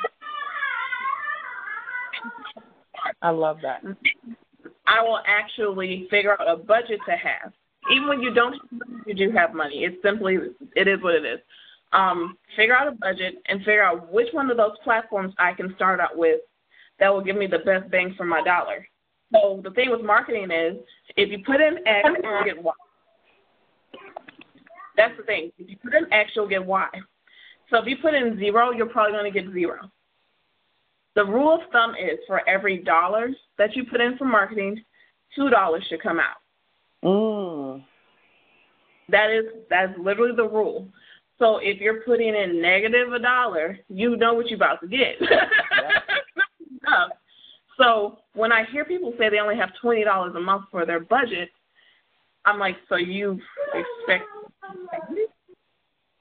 I 3.22 3.30
love 3.30 3.58
that. 3.62 3.82
I 4.88 5.02
will 5.02 5.20
actually 5.26 6.08
figure 6.10 6.34
out 6.40 6.50
a 6.50 6.58
budget 6.58 7.00
to 7.08 7.16
have. 7.16 7.54
Even 7.92 8.08
when 8.08 8.22
you 8.22 8.34
don't, 8.34 8.56
you 9.06 9.14
do 9.14 9.32
have 9.32 9.54
money. 9.54 9.86
It's 9.86 10.02
simply, 10.04 10.38
it 10.76 10.88
is 10.88 11.02
what 11.02 11.16
it 11.16 11.26
is. 11.26 11.40
Um, 11.94 12.38
figure 12.56 12.76
out 12.76 12.88
a 12.88 12.92
budget 12.92 13.36
and 13.48 13.60
figure 13.60 13.84
out 13.84 14.12
which 14.12 14.28
one 14.34 14.50
of 14.50 14.58
those 14.58 14.78
platforms 14.84 15.34
I 15.40 15.54
can 15.54 15.74
start 15.76 16.00
out 16.00 16.18
with 16.18 16.42
that 17.00 17.10
will 17.10 17.22
give 17.22 17.36
me 17.36 17.48
the 17.48 17.60
best 17.60 17.90
bang 17.90 18.14
for 18.16 18.26
my 18.26 18.42
dollar. 18.44 18.88
So 19.34 19.62
the 19.64 19.72
thing 19.72 19.90
with 19.90 20.02
marketing 20.02 20.52
is, 20.52 20.78
if 21.16 21.30
you 21.30 21.40
put 21.46 21.60
in 21.60 21.86
X, 21.88 22.08
you'll 22.24 22.44
get 22.44 22.62
Y. 22.62 22.72
That's 25.02 25.18
the 25.18 25.24
thing. 25.24 25.52
If 25.58 25.68
you 25.68 25.78
put 25.78 25.96
in 25.96 26.12
X, 26.14 26.32
you'll 26.36 26.48
get 26.48 26.64
Y. 26.64 26.88
So 27.72 27.78
if 27.78 27.88
you 27.88 27.98
put 28.04 28.14
in 28.14 28.38
zero, 28.38 28.70
you're 28.70 28.86
probably 28.86 29.14
going 29.14 29.32
to 29.34 29.42
get 29.42 29.52
zero. 29.52 29.90
The 31.16 31.26
rule 31.26 31.56
of 31.56 31.62
thumb 31.72 31.92
is 31.92 32.20
for 32.28 32.48
every 32.48 32.84
dollar 32.84 33.30
that 33.58 33.76
you 33.76 33.84
put 33.84 34.00
in 34.00 34.16
for 34.18 34.26
marketing, 34.26 34.84
two 35.36 35.50
dollars 35.50 35.84
should 35.90 36.04
come 36.04 36.20
out. 36.20 36.38
Mm. 37.04 37.84
That 39.10 39.32
is 39.32 39.46
that's 39.72 39.92
literally 39.98 40.36
the 40.36 40.48
rule. 40.48 40.88
So 41.40 41.58
if 41.58 41.82
you're 41.82 42.02
putting 42.02 42.36
in 42.36 42.62
negative 42.62 43.12
a 43.12 43.20
dollar, 43.20 43.80
you 43.90 44.16
know 44.18 44.36
what 44.36 44.50
you're 44.50 44.58
about 44.58 44.82
to 44.82 44.88
get. 44.88 45.16
so 47.80 48.20
when 48.36 48.52
I 48.52 48.66
hear 48.72 48.86
people 48.86 49.16
say 49.18 49.30
they 49.30 49.40
only 49.40 49.58
have 49.58 49.72
twenty 49.82 50.04
dollars 50.04 50.36
a 50.36 50.40
month 50.40 50.66
for 50.70 50.86
their 50.86 51.00
budget, 51.00 51.50
I'm 52.46 52.60
like, 52.60 52.76
so 52.88 52.98
you 52.98 53.40
expect 53.74 54.26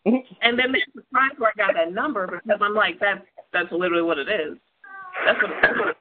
and 0.06 0.58
then 0.58 0.72
there's 0.72 0.82
the 0.94 1.02
time 1.14 1.30
where 1.38 1.52
I 1.54 1.66
got 1.66 1.74
that 1.74 1.92
number 1.92 2.26
because 2.26 2.60
I'm 2.62 2.74
like, 2.74 2.98
that's 3.00 3.24
that's 3.52 3.70
literally 3.72 4.02
what 4.02 4.18
it 4.18 4.28
is. 4.28 4.56
That's 5.26 5.42
what. 5.42 5.50
That's 5.62 5.78
what 5.78 5.96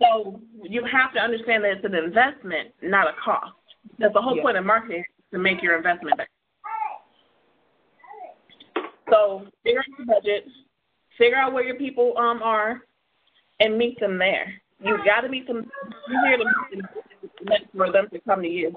so 0.00 0.40
you 0.62 0.84
have 0.84 1.12
to 1.14 1.20
understand 1.20 1.64
that 1.64 1.72
it's 1.72 1.84
an 1.84 1.94
investment, 1.94 2.70
not 2.82 3.06
a 3.06 3.12
cost. 3.24 3.52
That's 3.98 4.12
the 4.14 4.20
whole 4.20 4.36
yeah. 4.36 4.42
point 4.42 4.56
of 4.56 4.64
marketing 4.64 5.00
is 5.00 5.24
to 5.32 5.38
make 5.38 5.62
your 5.62 5.76
investment 5.76 6.16
back. 6.16 6.30
So 9.10 9.46
figure 9.62 9.80
out 9.80 9.98
your 9.98 10.06
budget, 10.06 10.46
figure 11.18 11.36
out 11.36 11.52
where 11.52 11.64
your 11.64 11.76
people 11.76 12.14
um 12.18 12.42
are, 12.42 12.80
and 13.60 13.78
meet 13.78 13.98
them 14.00 14.18
there. 14.18 14.54
You 14.80 14.98
got 15.04 15.20
to 15.20 15.28
meet 15.28 15.46
them. 15.46 15.70
You 16.08 16.20
hear 16.26 16.38
them 16.38 16.48
for 17.76 17.92
them 17.92 18.08
to 18.12 18.20
come 18.20 18.42
to 18.42 18.48
you, 18.48 18.74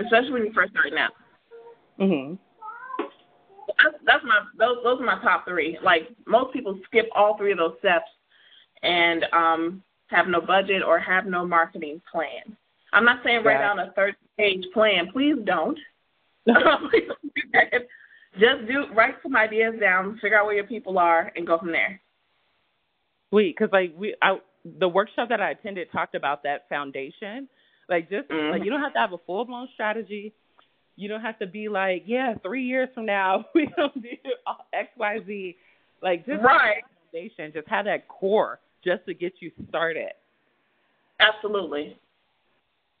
especially 0.00 0.32
when 0.32 0.44
you're 0.44 0.54
first 0.54 0.72
starting 0.72 0.98
out. 0.98 1.12
Mhm. 1.98 2.38
That's, 3.82 3.96
that's 4.04 4.24
my 4.24 4.40
those 4.58 4.78
those 4.82 5.00
are 5.00 5.04
my 5.04 5.20
top 5.22 5.46
three. 5.46 5.78
Like 5.82 6.08
most 6.26 6.52
people 6.52 6.78
skip 6.86 7.08
all 7.14 7.36
three 7.36 7.52
of 7.52 7.58
those 7.58 7.76
steps 7.78 8.10
and 8.82 9.24
um 9.32 9.82
have 10.08 10.28
no 10.28 10.40
budget 10.40 10.82
or 10.82 10.98
have 10.98 11.26
no 11.26 11.46
marketing 11.46 12.00
plan. 12.10 12.56
I'm 12.92 13.04
not 13.04 13.22
saying 13.24 13.42
write 13.42 13.58
down 13.58 13.78
a 13.78 13.92
third 13.92 14.16
page 14.38 14.64
plan. 14.72 15.10
Please 15.12 15.36
don't. 15.44 15.78
Just 18.38 18.66
do 18.66 18.86
write 18.94 19.14
some 19.22 19.36
ideas 19.36 19.74
down, 19.80 20.18
figure 20.20 20.38
out 20.38 20.46
where 20.46 20.56
your 20.56 20.64
people 20.64 20.98
are, 20.98 21.32
and 21.36 21.46
go 21.46 21.58
from 21.58 21.70
there. 21.70 22.00
Sweet, 23.30 23.56
because 23.56 23.72
like 23.72 23.92
we, 23.96 24.14
I, 24.22 24.38
the 24.78 24.88
workshop 24.88 25.28
that 25.28 25.40
I 25.40 25.50
attended 25.50 25.90
talked 25.92 26.14
about 26.14 26.42
that 26.42 26.68
foundation. 26.68 27.48
Like 27.88 28.10
just 28.10 28.28
mm-hmm. 28.28 28.52
like 28.52 28.64
you 28.64 28.70
don't 28.70 28.80
have 28.80 28.92
to 28.94 28.98
have 28.98 29.12
a 29.12 29.18
full 29.26 29.44
blown 29.44 29.68
strategy. 29.74 30.32
You 30.96 31.08
don't 31.08 31.22
have 31.22 31.38
to 31.40 31.46
be 31.46 31.68
like, 31.68 32.04
yeah, 32.06 32.34
three 32.42 32.64
years 32.64 32.88
from 32.94 33.06
now 33.06 33.46
we 33.54 33.68
don't 33.76 34.00
do 34.00 34.08
X, 34.72 34.90
Y, 34.96 35.18
Z. 35.26 35.56
Like 36.02 36.26
just 36.26 36.42
right. 36.42 36.82
foundation, 37.12 37.52
just 37.52 37.68
have 37.68 37.86
that 37.86 38.08
core 38.08 38.60
just 38.84 39.04
to 39.06 39.14
get 39.14 39.34
you 39.40 39.50
started. 39.68 40.10
Absolutely. 41.20 41.96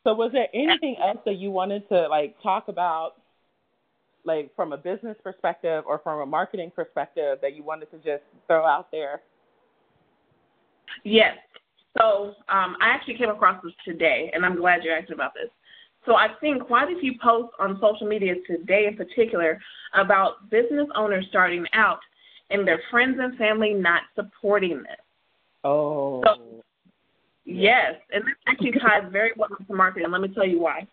So 0.04 0.14
was 0.14 0.32
there 0.32 0.48
anything 0.54 0.96
else 1.02 1.18
that 1.24 1.36
you 1.36 1.50
wanted 1.50 1.88
to 1.88 2.08
like 2.08 2.36
talk 2.42 2.68
about 2.68 3.14
like 4.24 4.54
from 4.56 4.72
a 4.72 4.76
business 4.76 5.16
perspective 5.22 5.84
or 5.86 5.98
from 5.98 6.20
a 6.20 6.26
marketing 6.26 6.72
perspective 6.74 7.38
that 7.42 7.54
you 7.54 7.62
wanted 7.62 7.90
to 7.90 7.96
just 7.98 8.22
throw 8.46 8.66
out 8.66 8.90
there? 8.90 9.22
Yes. 11.04 11.36
So 11.98 12.34
um, 12.48 12.76
I 12.80 12.88
actually 12.88 13.16
came 13.16 13.30
across 13.30 13.62
this 13.62 13.72
today, 13.84 14.30
and 14.34 14.44
I'm 14.44 14.56
glad 14.56 14.84
you 14.84 14.90
asked 14.90 15.10
about 15.10 15.32
this. 15.34 15.50
So 16.06 16.14
I've 16.14 16.32
seen 16.40 16.60
quite 16.60 16.94
a 16.94 17.00
few 17.00 17.14
posts 17.22 17.54
on 17.58 17.78
social 17.80 18.06
media 18.06 18.34
today, 18.46 18.86
in 18.88 18.96
particular, 18.96 19.58
about 19.94 20.50
business 20.50 20.86
owners 20.94 21.24
starting 21.30 21.64
out 21.72 22.00
and 22.50 22.66
their 22.66 22.80
friends 22.90 23.18
and 23.20 23.36
family 23.38 23.72
not 23.72 24.02
supporting 24.14 24.78
this. 24.78 25.00
Oh. 25.62 26.22
So, 26.24 26.62
yes, 27.46 27.94
and 28.12 28.22
this 28.24 28.34
actually 28.46 28.72
ties 28.72 29.10
very 29.10 29.30
well 29.36 29.48
into 29.58 29.74
marketing. 29.74 30.10
Let 30.10 30.20
me 30.20 30.28
tell 30.28 30.46
you 30.46 30.60
why. 30.60 30.86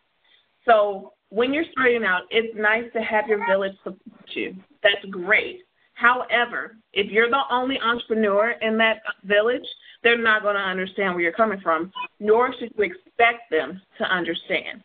So 0.65 1.13
when 1.29 1.53
you're 1.53 1.65
starting 1.71 2.05
out, 2.05 2.21
it's 2.29 2.55
nice 2.57 2.85
to 2.93 3.01
have 3.01 3.27
your 3.27 3.45
village 3.47 3.73
support 3.83 4.29
you. 4.33 4.55
That's 4.83 5.03
great. 5.09 5.61
However, 5.93 6.77
if 6.93 7.11
you're 7.11 7.29
the 7.29 7.41
only 7.51 7.79
entrepreneur 7.79 8.51
in 8.61 8.77
that 8.77 9.01
village, 9.23 9.65
they're 10.03 10.17
not 10.17 10.41
going 10.41 10.55
to 10.55 10.61
understand 10.61 11.13
where 11.13 11.23
you're 11.23 11.31
coming 11.31 11.59
from, 11.61 11.91
nor 12.19 12.53
should 12.57 12.71
you 12.77 12.83
expect 12.83 13.49
them 13.49 13.81
to 13.97 14.03
understand. 14.03 14.83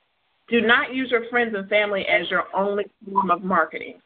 Do 0.49 0.61
not 0.61 0.95
use 0.95 1.11
your 1.11 1.29
friends 1.29 1.55
and 1.57 1.69
family 1.69 2.07
as 2.07 2.31
your 2.31 2.45
only 2.55 2.85
form 3.11 3.31
of 3.31 3.43
marketing. 3.43 4.01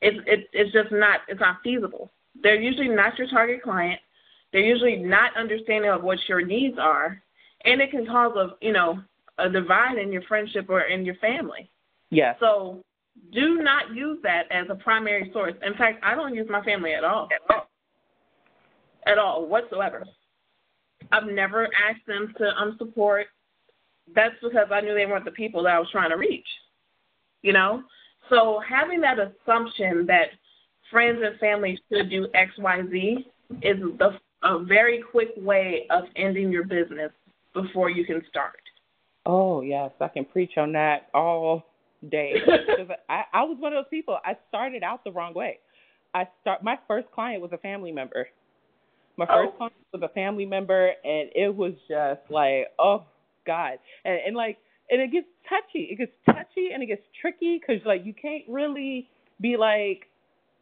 It's, 0.00 0.18
it's, 0.26 0.48
it's 0.52 0.72
just 0.72 0.92
not, 0.92 1.20
it's 1.28 1.40
not 1.40 1.58
feasible. 1.62 2.10
They're 2.42 2.60
usually 2.60 2.88
not 2.88 3.18
your 3.18 3.28
target 3.28 3.62
client. 3.62 4.00
They're 4.52 4.62
usually 4.62 4.96
not 4.96 5.36
understanding 5.36 5.90
of 5.90 6.02
what 6.02 6.18
your 6.28 6.44
needs 6.44 6.78
are, 6.78 7.22
and 7.64 7.80
it 7.80 7.90
can 7.90 8.06
cause 8.06 8.34
a 8.36 8.64
you 8.64 8.72
know 8.72 9.00
a 9.38 9.48
divide 9.48 9.98
in 9.98 10.12
your 10.12 10.22
friendship 10.22 10.66
or 10.68 10.82
in 10.82 11.04
your 11.04 11.14
family. 11.16 11.70
Yeah. 12.10 12.34
So 12.40 12.82
do 13.32 13.62
not 13.62 13.94
use 13.94 14.18
that 14.22 14.50
as 14.50 14.66
a 14.70 14.74
primary 14.74 15.30
source. 15.32 15.54
In 15.64 15.74
fact, 15.74 16.02
I 16.02 16.14
don't 16.14 16.34
use 16.34 16.48
my 16.50 16.62
family 16.64 16.92
at 16.94 17.04
all. 17.04 17.28
At 17.32 17.54
all, 17.54 17.69
at 19.06 19.18
all 19.18 19.46
whatsoever. 19.46 20.04
I've 21.12 21.26
never 21.26 21.64
asked 21.64 22.06
them 22.06 22.32
to 22.38 22.44
um 22.56 22.76
support. 22.78 23.26
That's 24.14 24.34
because 24.42 24.68
I 24.72 24.80
knew 24.80 24.94
they 24.94 25.06
weren't 25.06 25.24
the 25.24 25.30
people 25.30 25.62
that 25.64 25.74
I 25.74 25.78
was 25.78 25.88
trying 25.90 26.10
to 26.10 26.16
reach. 26.16 26.46
You 27.42 27.52
know? 27.52 27.82
So 28.28 28.60
having 28.68 29.00
that 29.00 29.18
assumption 29.18 30.06
that 30.06 30.26
friends 30.90 31.20
and 31.24 31.38
family 31.38 31.78
should 31.90 32.10
do 32.10 32.28
X, 32.34 32.52
Y, 32.58 32.82
Z 32.90 33.26
is 33.62 33.78
the 33.98 34.18
a 34.42 34.58
very 34.64 35.02
quick 35.10 35.30
way 35.36 35.86
of 35.90 36.04
ending 36.16 36.50
your 36.50 36.64
business 36.64 37.10
before 37.52 37.90
you 37.90 38.04
can 38.04 38.22
start. 38.28 38.60
Oh 39.26 39.60
yes, 39.60 39.90
I 40.00 40.08
can 40.08 40.24
preach 40.24 40.56
on 40.56 40.72
that 40.72 41.08
all 41.12 41.64
day. 42.10 42.34
I, 43.08 43.24
I 43.32 43.42
was 43.42 43.56
one 43.58 43.72
of 43.74 43.84
those 43.84 43.90
people. 43.90 44.18
I 44.24 44.36
started 44.48 44.82
out 44.82 45.04
the 45.04 45.12
wrong 45.12 45.34
way. 45.34 45.58
I 46.14 46.26
start 46.40 46.64
my 46.64 46.78
first 46.88 47.10
client 47.12 47.42
was 47.42 47.52
a 47.52 47.58
family 47.58 47.92
member. 47.92 48.28
My 49.16 49.26
first 49.26 49.50
oh. 49.54 49.56
client 49.56 49.74
was 49.92 50.02
a 50.02 50.08
family 50.08 50.46
member, 50.46 50.92
and 51.04 51.30
it 51.34 51.54
was 51.54 51.72
just 51.88 52.20
like, 52.30 52.68
oh 52.78 53.04
God, 53.46 53.78
and, 54.04 54.18
and 54.26 54.36
like, 54.36 54.58
and 54.90 55.00
it 55.00 55.12
gets 55.12 55.26
touchy. 55.48 55.88
It 55.90 55.98
gets 55.98 56.12
touchy 56.26 56.70
and 56.72 56.82
it 56.82 56.86
gets 56.86 57.02
tricky 57.20 57.60
because 57.60 57.84
like 57.86 58.04
you 58.04 58.14
can't 58.14 58.44
really 58.48 59.08
be 59.40 59.56
like, 59.56 60.08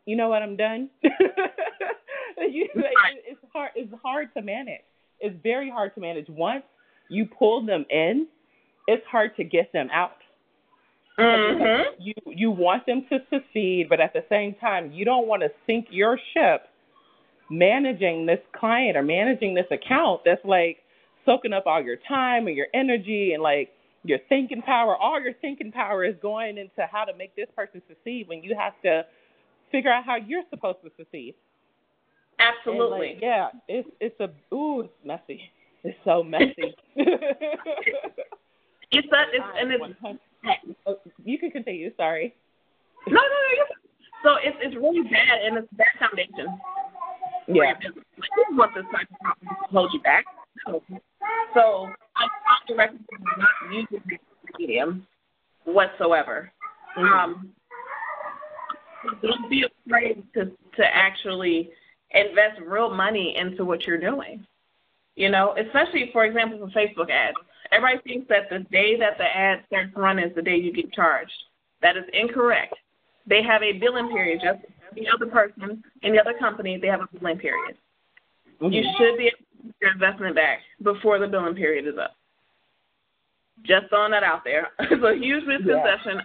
you 0.07 0.17
know 0.17 0.29
what, 0.29 0.43
I'm 0.43 0.57
done. 0.57 0.91
you, 1.03 2.69
it's 2.75 3.41
hard. 3.53 3.71
It's 3.75 3.93
hard 4.03 4.29
to 4.35 4.43
manage. 4.43 4.83
It's 5.21 5.37
very 5.43 5.71
hard 5.71 5.95
to 5.95 6.01
manage. 6.01 6.27
Once 6.29 6.65
you 7.09 7.27
pull 7.27 7.65
them 7.65 7.85
in, 7.91 8.27
it's 8.87 9.05
hard 9.11 9.37
to 9.37 9.45
get 9.45 9.73
them 9.73 9.89
out. 9.93 10.13
Mm-hmm. 11.19 12.01
You 12.01 12.15
you 12.27 12.51
want 12.51 12.87
them 12.87 13.05
to 13.11 13.19
succeed, 13.31 13.87
but 13.89 14.01
at 14.01 14.13
the 14.13 14.25
same 14.29 14.55
time, 14.61 14.93
you 14.93 15.05
don't 15.05 15.27
want 15.27 15.43
to 15.43 15.49
sink 15.67 15.89
your 15.91 16.19
ship 16.33 16.69
managing 17.51 18.27
this 18.27 18.41
client 18.55 18.97
or 18.97 19.03
managing 19.03 19.55
this 19.55 19.67
account 19.71 20.23
that's 20.25 20.45
like 20.45 20.79
soaking 21.25 21.53
up 21.53 21.65
all 21.67 21.83
your 21.83 21.97
time 22.09 22.47
and 22.47 22.57
your 22.57 22.69
energy 22.75 23.33
and 23.35 23.43
like 23.43 23.71
your 24.05 24.19
thinking 24.29 24.63
power. 24.63 24.97
All 24.97 25.21
your 25.21 25.35
thinking 25.35 25.73
power 25.73 26.05
is 26.05 26.15
going 26.23 26.59
into 26.59 26.87
how 26.91 27.05
to 27.05 27.15
make 27.17 27.35
this 27.37 27.49
person 27.55 27.83
succeed 27.89 28.29
when 28.29 28.43
you 28.43 28.57
have 28.59 28.73
to 28.83 29.05
figure 29.71 29.93
out 29.93 30.05
how 30.05 30.17
you're 30.17 30.43
supposed 30.51 30.79
to 30.85 30.91
succeed. 30.97 31.35
Absolutely. 32.39 33.15
Like, 33.15 33.23
yeah, 33.23 33.49
it's 33.67 33.89
it's 34.01 34.19
a 34.21 34.31
ooh, 34.55 34.83
it's 34.83 34.93
messy. 35.05 35.41
It's 35.85 35.99
so 36.05 36.23
messy. 36.23 36.77
it's 36.97 39.09
a 39.09 39.23
it's 39.33 39.45
and 39.61 39.73
it's 39.73 39.85
oh, 40.87 40.99
you 41.25 41.39
can 41.39 41.51
continue. 41.51 41.91
Sorry. 41.97 42.35
No, 43.07 43.15
no, 43.15 43.21
no. 43.21 43.65
So 44.23 44.23
So 44.23 44.37
it's 44.43 44.57
it's 44.61 44.77
really 44.77 45.03
bad 45.03 45.43
and 45.45 45.59
it's 45.59 45.69
bad 45.73 45.89
foundation. 45.99 46.47
Yeah. 47.49 47.73
Like, 47.73 47.83
you 47.83 48.57
want 48.57 48.75
this 48.75 48.85
type 48.93 49.09
of 49.11 49.19
problem 49.21 49.49
to 49.49 49.73
hold 49.73 49.91
you 49.95 50.01
back. 50.01 50.25
So, 50.67 50.83
so 51.55 51.89
I 52.17 52.27
strongly 52.65 52.79
recommend 52.79 53.07
not 53.39 53.73
using 53.73 54.03
this 54.09 54.19
medium 54.59 55.07
whatsoever. 55.65 56.51
Mm-hmm. 56.97 57.07
Um, 57.07 57.53
don't 59.23 59.49
be 59.49 59.65
afraid 59.87 60.23
to 60.35 60.47
to 60.77 60.85
actually 60.85 61.71
invest 62.11 62.61
real 62.67 62.95
money 62.95 63.37
into 63.37 63.65
what 63.65 63.87
you're 63.87 64.01
doing. 64.01 64.45
You 65.15 65.31
know, 65.31 65.55
especially 65.57 66.11
for 66.13 66.25
example 66.25 66.59
for 66.59 66.79
Facebook 66.79 67.11
ads. 67.11 67.37
Everybody 67.73 68.01
thinks 68.07 68.29
that 68.29 68.49
the 68.51 68.61
day 68.71 68.99
that 68.99 69.19
the 69.19 69.25
ad 69.25 69.61
starts 69.67 69.93
running 69.97 70.27
is 70.27 70.35
the 70.35 70.43
day 70.43 70.57
you 70.57 70.73
get 70.73 70.93
charged. 70.93 71.33
That 71.83 71.97
is 71.97 72.05
incorrect. 72.13 72.75
They 73.27 73.43
have 73.43 73.63
a 73.63 73.79
billing 73.79 74.09
period, 74.09 74.41
just 74.43 74.61
like 74.61 74.95
the 74.95 75.07
other 75.15 75.27
person 75.27 75.83
the 76.03 76.21
other 76.21 76.35
company, 76.39 76.79
they 76.81 76.89
have 76.89 77.01
a 77.01 77.09
billing 77.19 77.39
period. 77.39 77.77
Mm-hmm. 78.61 78.73
You 78.73 78.83
should 78.97 79.17
be 79.17 79.27
able 79.27 79.39
to 79.39 79.67
get 79.67 79.75
your 79.81 79.93
investment 79.93 80.35
back 80.35 80.59
before 80.83 81.19
the 81.19 81.27
billing 81.27 81.55
period 81.55 81.87
is 81.87 81.99
up. 82.01 82.15
Just 83.65 83.89
throwing 83.89 84.13
that 84.13 84.23
out 84.23 84.45
there. 84.45 84.69
it's 84.79 85.03
a 85.03 85.15
huge 85.15 85.45
misconception 85.47 86.17
yeah. 86.17 86.23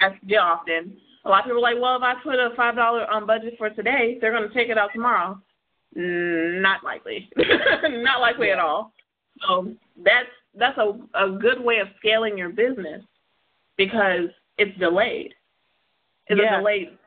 I 0.00 0.06
ask 0.06 0.16
you 0.24 0.38
often. 0.38 0.96
A 1.24 1.28
lot 1.28 1.40
of 1.40 1.44
people 1.44 1.58
are 1.58 1.72
like, 1.72 1.80
well, 1.80 1.96
if 1.96 2.02
I 2.02 2.14
put 2.22 2.34
a 2.34 2.50
five 2.56 2.74
dollar 2.74 3.08
on 3.08 3.26
budget 3.26 3.54
for 3.58 3.70
today, 3.70 4.18
they're 4.20 4.32
going 4.32 4.48
to 4.48 4.54
take 4.54 4.68
it 4.68 4.78
out 4.78 4.90
tomorrow. 4.92 5.40
Not 5.94 6.82
likely. 6.82 7.28
Not 7.36 8.20
likely 8.20 8.48
yeah. 8.48 8.54
at 8.54 8.58
all. 8.58 8.92
So 9.46 9.72
that's 10.04 10.28
that's 10.58 10.78
a 10.78 10.98
a 11.14 11.30
good 11.30 11.60
way 11.62 11.78
of 11.78 11.88
scaling 11.98 12.38
your 12.38 12.48
business 12.48 13.02
because 13.76 14.28
it's 14.58 14.76
delayed. 14.78 15.34
It's 16.28 16.40
yeah. 16.42 16.56
a 16.56 16.58
delayed 16.58 16.98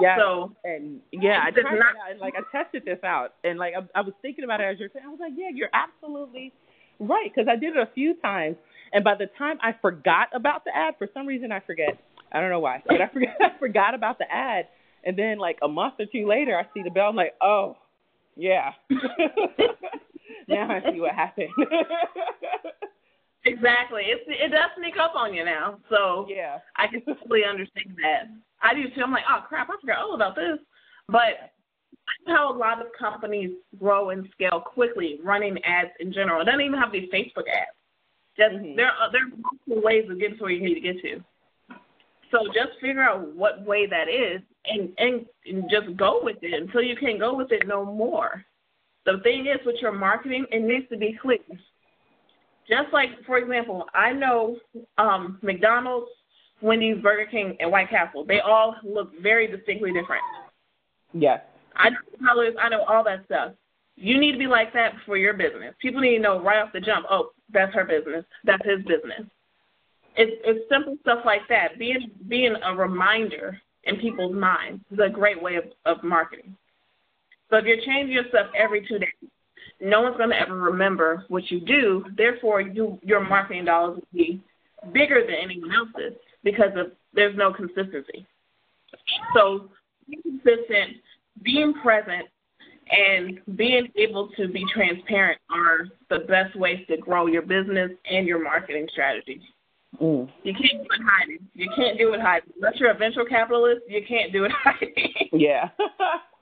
yeah. 0.00 0.16
So 0.18 0.52
and 0.64 1.00
yeah, 1.12 1.42
I 1.44 1.50
tried 1.50 1.78
not, 1.78 1.96
out, 1.96 2.10
and 2.10 2.20
like 2.20 2.34
I 2.36 2.42
tested 2.56 2.84
this 2.84 2.98
out, 3.04 3.34
and 3.42 3.58
like 3.58 3.74
I, 3.74 3.98
I 3.98 4.02
was 4.02 4.14
thinking 4.22 4.44
about 4.44 4.60
it 4.60 4.64
as 4.64 4.78
you're 4.78 4.90
saying. 4.92 5.04
I 5.06 5.08
was 5.08 5.20
like, 5.20 5.32
yeah, 5.36 5.48
you're 5.52 5.70
absolutely 5.72 6.52
right 7.00 7.30
because 7.34 7.48
I 7.50 7.56
did 7.56 7.76
it 7.76 7.78
a 7.78 7.90
few 7.94 8.14
times, 8.20 8.56
and 8.92 9.04
by 9.04 9.14
the 9.14 9.26
time 9.38 9.58
I 9.62 9.74
forgot 9.80 10.28
about 10.34 10.64
the 10.64 10.76
ad, 10.76 10.94
for 10.98 11.08
some 11.14 11.26
reason 11.26 11.52
I 11.52 11.60
forget. 11.60 11.98
I 12.32 12.40
don't 12.40 12.50
know 12.50 12.58
why, 12.58 12.82
but 12.84 13.00
I 13.00 13.08
forgot 13.08 13.34
I 13.40 13.58
forgot 13.58 13.94
about 13.94 14.18
the 14.18 14.30
ad, 14.30 14.66
and 15.04 15.16
then 15.16 15.38
like 15.38 15.58
a 15.62 15.68
month 15.68 15.94
or 15.98 16.06
two 16.10 16.26
later, 16.26 16.58
I 16.58 16.64
see 16.74 16.82
the 16.82 16.90
bell. 16.90 17.08
I'm 17.08 17.16
like, 17.16 17.34
oh, 17.40 17.76
yeah. 18.36 18.72
now 20.48 20.68
I 20.70 20.80
see 20.90 21.00
what 21.00 21.14
happened. 21.14 21.50
exactly. 23.44 24.02
It's 24.06 24.24
it 24.26 24.50
does 24.50 24.70
sneak 24.78 24.96
up 24.96 25.14
on 25.14 25.34
you 25.34 25.44
now. 25.44 25.78
So 25.90 26.26
yeah, 26.28 26.58
I 26.76 26.86
can 26.86 27.02
totally 27.02 27.44
understand 27.48 27.96
that. 28.02 28.30
I 28.62 28.74
do 28.74 28.84
too. 28.94 29.02
I'm 29.02 29.12
like, 29.12 29.24
oh 29.28 29.44
crap, 29.48 29.68
I 29.70 29.74
forgot 29.80 29.98
all 29.98 30.14
about 30.14 30.36
this. 30.36 30.58
But 31.08 31.52
how 32.26 32.54
a 32.54 32.56
lot 32.56 32.80
of 32.80 32.86
companies 32.98 33.50
grow 33.78 34.10
and 34.10 34.28
scale 34.32 34.60
quickly, 34.60 35.18
running 35.22 35.58
ads 35.64 35.90
in 36.00 36.12
general. 36.12 36.40
It 36.40 36.44
doesn't 36.44 36.60
even 36.60 36.78
have 36.78 36.92
to 36.92 37.00
be 37.00 37.10
Facebook 37.12 37.48
ads. 37.48 37.76
Just 38.36 38.54
mm-hmm. 38.54 38.76
there 38.76 38.86
are 38.86 39.12
there 39.12 39.22
are 39.22 39.30
multiple 39.30 39.82
ways 39.82 40.08
of 40.10 40.18
getting 40.18 40.36
to 40.36 40.42
where 40.42 40.52
you 40.52 40.62
need 40.62 40.74
to 40.74 40.80
get 40.80 41.00
to. 41.02 41.24
So 42.30 42.46
just 42.46 42.80
figure 42.80 43.02
out 43.02 43.34
what 43.34 43.64
way 43.64 43.86
that 43.86 44.08
is 44.08 44.40
and, 44.66 44.90
and 44.98 45.26
and 45.46 45.70
just 45.70 45.96
go 45.96 46.20
with 46.22 46.38
it 46.42 46.52
until 46.52 46.82
you 46.82 46.96
can't 46.96 47.20
go 47.20 47.34
with 47.34 47.52
it 47.52 47.66
no 47.66 47.84
more. 47.84 48.44
The 49.06 49.20
thing 49.22 49.46
is 49.46 49.64
with 49.64 49.76
your 49.80 49.92
marketing, 49.92 50.46
it 50.50 50.62
needs 50.62 50.88
to 50.88 50.96
be 50.96 51.16
clear. 51.20 51.38
Just 52.68 52.92
like, 52.92 53.10
for 53.26 53.38
example, 53.38 53.86
I 53.94 54.12
know 54.12 54.56
um, 54.98 55.38
McDonald's, 55.42 56.08
Wendy's, 56.62 57.02
Burger 57.02 57.28
King, 57.30 57.56
and 57.60 57.70
White 57.70 57.90
Castle. 57.90 58.24
They 58.26 58.40
all 58.40 58.76
look 58.82 59.10
very 59.20 59.46
distinctly 59.46 59.92
different. 59.92 60.22
Yes. 61.12 61.40
I 61.76 61.90
know 61.90 61.96
colors. 62.26 62.54
I 62.60 62.68
know 62.68 62.84
all 62.84 63.04
that 63.04 63.24
stuff. 63.26 63.52
You 63.96 64.18
need 64.18 64.32
to 64.32 64.38
be 64.38 64.46
like 64.46 64.72
that 64.72 64.94
for 65.06 65.16
your 65.16 65.34
business. 65.34 65.74
People 65.80 66.00
need 66.00 66.16
to 66.16 66.22
know 66.22 66.40
right 66.42 66.58
off 66.62 66.72
the 66.72 66.80
jump. 66.80 67.06
Oh, 67.10 67.30
that's 67.52 67.74
her 67.74 67.84
business. 67.84 68.24
That's 68.44 68.64
his 68.64 68.78
business. 68.78 69.28
It's 70.16 70.40
it's 70.44 70.68
simple 70.70 70.96
stuff 71.02 71.20
like 71.24 71.42
that. 71.48 71.78
Being 71.78 72.10
being 72.28 72.54
a 72.64 72.74
reminder 72.74 73.60
in 73.84 73.96
people's 73.96 74.34
minds 74.34 74.82
is 74.90 74.98
a 74.98 75.08
great 75.08 75.40
way 75.40 75.56
of, 75.56 75.64
of 75.84 76.02
marketing. 76.02 76.56
So 77.50 77.56
if 77.56 77.64
you're 77.64 77.84
changing 77.84 78.12
your 78.12 78.24
stuff 78.28 78.46
every 78.56 78.86
two 78.86 78.98
days, 78.98 79.10
no 79.80 80.02
one's 80.02 80.16
going 80.16 80.30
to 80.30 80.40
ever 80.40 80.56
remember 80.56 81.24
what 81.28 81.50
you 81.50 81.60
do. 81.60 82.04
Therefore, 82.16 82.60
you, 82.60 82.98
your 83.02 83.26
marketing 83.26 83.64
dollars 83.64 83.96
will 83.96 84.18
be 84.18 84.42
bigger 84.92 85.22
than 85.24 85.36
anyone 85.42 85.70
else's 85.72 86.18
because 86.42 86.70
of 86.76 86.92
there's 87.14 87.36
no 87.36 87.52
consistency. 87.52 88.26
So 89.34 89.70
being 90.08 90.22
consistent, 90.22 90.96
being 91.42 91.74
present, 91.82 92.26
and 92.90 93.40
being 93.56 93.88
able 93.96 94.28
to 94.36 94.48
be 94.48 94.62
transparent 94.74 95.40
are 95.50 95.86
the 96.10 96.26
best 96.26 96.54
ways 96.54 96.84
to 96.88 96.96
grow 96.98 97.26
your 97.26 97.42
business 97.42 97.90
and 98.10 98.26
your 98.26 98.42
marketing 98.42 98.86
strategy. 98.92 99.40
Mm. 100.00 100.28
You 100.42 100.52
can't 100.52 100.82
do 100.82 100.88
it 100.90 101.00
hiding. 101.06 101.38
You 101.54 101.70
can't 101.76 101.98
do 101.98 102.12
it 102.14 102.20
hiding. 102.20 102.52
Unless 102.56 102.80
you're 102.80 102.90
a 102.90 102.98
venture 102.98 103.24
capitalist, 103.24 103.82
you 103.88 104.02
can't 104.06 104.32
do 104.32 104.44
it 104.44 104.52
hiding. 104.64 105.28
Yeah. 105.32 105.70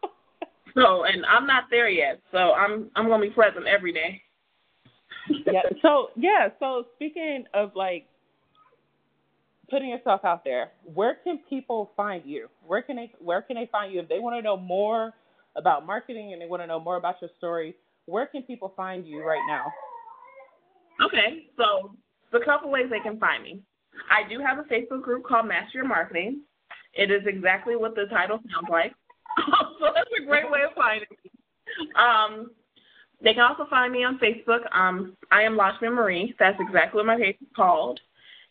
so, 0.74 1.04
and 1.04 1.24
I'm 1.26 1.46
not 1.46 1.64
there 1.70 1.88
yet. 1.88 2.20
So 2.30 2.38
I'm 2.38 2.90
I'm 2.96 3.08
gonna 3.08 3.22
be 3.22 3.30
present 3.30 3.66
every 3.66 3.92
day. 3.92 4.20
yeah. 5.46 5.62
So 5.82 6.08
yeah. 6.16 6.48
So 6.58 6.84
speaking 6.96 7.44
of 7.54 7.72
like 7.74 8.06
putting 9.70 9.88
yourself 9.88 10.24
out 10.24 10.44
there, 10.44 10.72
where 10.84 11.16
can 11.24 11.40
people 11.48 11.92
find 11.96 12.24
you? 12.24 12.48
Where 12.66 12.82
can 12.82 12.96
they 12.96 13.10
Where 13.18 13.42
can 13.42 13.56
they 13.56 13.68
find 13.72 13.92
you 13.92 14.00
if 14.00 14.08
they 14.08 14.18
want 14.18 14.36
to 14.36 14.42
know 14.42 14.56
more 14.56 15.12
about 15.56 15.86
marketing 15.86 16.32
and 16.32 16.40
they 16.40 16.46
want 16.46 16.62
to 16.62 16.66
know 16.66 16.80
more 16.80 16.96
about 16.96 17.16
your 17.20 17.30
story? 17.38 17.74
Where 18.06 18.26
can 18.26 18.42
people 18.42 18.72
find 18.76 19.06
you 19.06 19.24
right 19.24 19.42
now? 19.48 19.64
Okay, 21.06 21.46
so 21.56 21.94
a 22.32 22.44
couple 22.44 22.70
ways 22.70 22.86
they 22.90 23.00
can 23.00 23.18
find 23.18 23.42
me. 23.42 23.62
I 24.10 24.28
do 24.28 24.40
have 24.40 24.58
a 24.58 24.62
Facebook 24.62 25.02
group 25.02 25.24
called 25.24 25.46
Master 25.46 25.78
Your 25.78 25.88
Marketing. 25.88 26.42
It 26.94 27.10
is 27.10 27.22
exactly 27.26 27.76
what 27.76 27.94
the 27.94 28.06
title 28.10 28.38
sounds 28.52 28.68
like. 28.70 28.92
so 29.82 29.90
that's 29.94 30.10
a 30.16 30.24
great 30.24 30.48
way 30.50 30.60
of 30.62 30.74
finding 30.76 31.08
me. 31.10 31.30
Um, 31.98 32.50
they 33.22 33.34
can 33.34 33.42
also 33.42 33.66
find 33.68 33.92
me 33.92 34.04
on 34.04 34.18
Facebook. 34.18 34.60
Um, 34.74 35.16
I 35.30 35.42
am 35.42 35.56
Lashmi 35.56 35.92
Marie. 35.92 36.34
That's 36.38 36.58
exactly 36.60 36.98
what 36.98 37.06
my 37.06 37.16
page 37.16 37.36
is 37.40 37.48
called. 37.54 38.00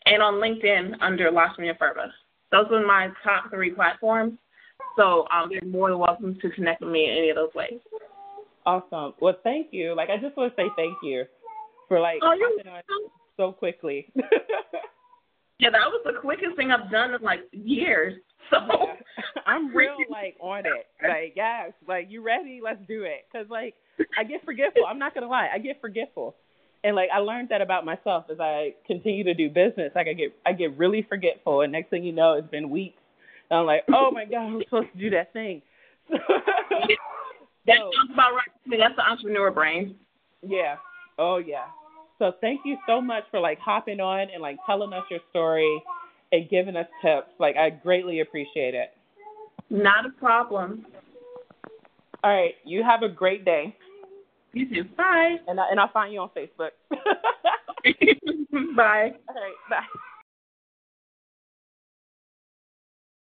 And 0.06 0.22
on 0.22 0.34
LinkedIn 0.34 0.96
under 1.00 1.30
Lashmi 1.30 1.72
Afurba. 1.72 2.10
Those 2.50 2.66
are 2.70 2.86
my 2.86 3.08
top 3.24 3.50
three 3.50 3.70
platforms. 3.70 4.38
So 4.96 5.26
um, 5.32 5.48
they're 5.50 5.68
more 5.68 5.88
than 5.88 5.98
welcome 5.98 6.38
to 6.40 6.50
connect 6.50 6.82
with 6.82 6.90
me 6.90 7.10
in 7.10 7.16
any 7.16 7.30
of 7.30 7.36
those 7.36 7.54
ways. 7.54 7.80
Awesome. 8.66 9.14
Well, 9.20 9.36
thank 9.42 9.68
you. 9.70 9.94
Like, 9.96 10.10
I 10.10 10.18
just 10.18 10.36
want 10.36 10.54
to 10.54 10.62
say 10.62 10.68
thank 10.76 10.96
you 11.02 11.24
for 11.88 11.98
like 11.98 12.20
oh, 12.22 12.32
you're 12.32 12.50
so 13.36 13.52
quickly. 13.52 14.12
yeah, 15.58 15.70
that 15.70 15.86
was 15.86 16.02
the 16.04 16.18
quickest 16.20 16.56
thing 16.56 16.70
I've 16.70 16.90
done 16.90 17.14
in 17.14 17.22
like 17.22 17.40
years. 17.52 18.14
So 18.50 18.58
yeah. 18.68 19.42
I'm 19.46 19.74
real 19.74 19.96
like 20.10 20.36
on 20.38 20.66
it. 20.66 20.86
Like 21.02 21.32
yes, 21.34 21.72
like 21.88 22.08
you 22.10 22.22
ready? 22.22 22.60
Let's 22.62 22.80
do 22.86 23.04
it. 23.04 23.24
Cause 23.32 23.46
like 23.48 23.74
I 24.18 24.24
get 24.24 24.44
forgetful. 24.44 24.82
I'm 24.86 24.98
not 24.98 25.14
gonna 25.14 25.28
lie, 25.28 25.48
I 25.50 25.58
get 25.58 25.80
forgetful, 25.80 26.34
and 26.84 26.94
like 26.94 27.08
I 27.14 27.20
learned 27.20 27.48
that 27.48 27.62
about 27.62 27.86
myself 27.86 28.26
as 28.30 28.40
I 28.40 28.74
continue 28.86 29.24
to 29.24 29.32
do 29.32 29.48
business. 29.48 29.92
Like 29.94 30.06
I 30.06 30.12
get 30.12 30.34
I 30.44 30.52
get 30.52 30.76
really 30.76 31.06
forgetful, 31.08 31.62
and 31.62 31.72
next 31.72 31.88
thing 31.88 32.04
you 32.04 32.12
know, 32.12 32.34
it's 32.34 32.50
been 32.50 32.68
weeks. 32.68 33.00
And 33.48 33.60
I'm 33.60 33.66
like, 33.66 33.84
oh 33.94 34.10
my 34.10 34.26
god, 34.26 34.40
I'm 34.40 34.62
supposed 34.64 34.92
to 34.92 34.98
do 34.98 35.10
that 35.10 35.32
thing. 35.32 35.62
that 36.10 36.20
sounds 37.66 38.10
about 38.12 38.32
right. 38.34 38.52
I 38.66 38.68
mean, 38.68 38.80
that's 38.80 38.96
the 38.96 39.02
entrepreneur 39.08 39.50
brain. 39.50 39.96
Yeah. 40.42 40.76
Oh 41.18 41.38
yeah. 41.38 41.66
So 42.22 42.30
thank 42.40 42.60
you 42.64 42.76
so 42.86 43.00
much 43.00 43.24
for 43.32 43.40
like 43.40 43.58
hopping 43.58 43.98
on 43.98 44.28
and 44.32 44.40
like 44.40 44.56
telling 44.64 44.92
us 44.92 45.02
your 45.10 45.18
story 45.30 45.82
and 46.30 46.48
giving 46.48 46.76
us 46.76 46.86
tips. 47.04 47.26
Like 47.40 47.56
I 47.56 47.68
greatly 47.68 48.20
appreciate 48.20 48.76
it. 48.76 48.90
Not 49.70 50.06
a 50.06 50.10
problem. 50.10 50.86
All 52.22 52.30
right, 52.30 52.54
you 52.64 52.84
have 52.84 53.02
a 53.02 53.08
great 53.08 53.44
day. 53.44 53.76
You 54.52 54.68
too. 54.68 54.84
Bye. 54.96 55.38
And 55.48 55.58
I, 55.58 55.64
and 55.72 55.80
I'll 55.80 55.90
find 55.90 56.12
you 56.12 56.20
on 56.20 56.28
Facebook. 56.28 56.70
bye. 58.76 59.10
All 59.28 59.34
right, 59.34 59.56
bye. 59.68 59.82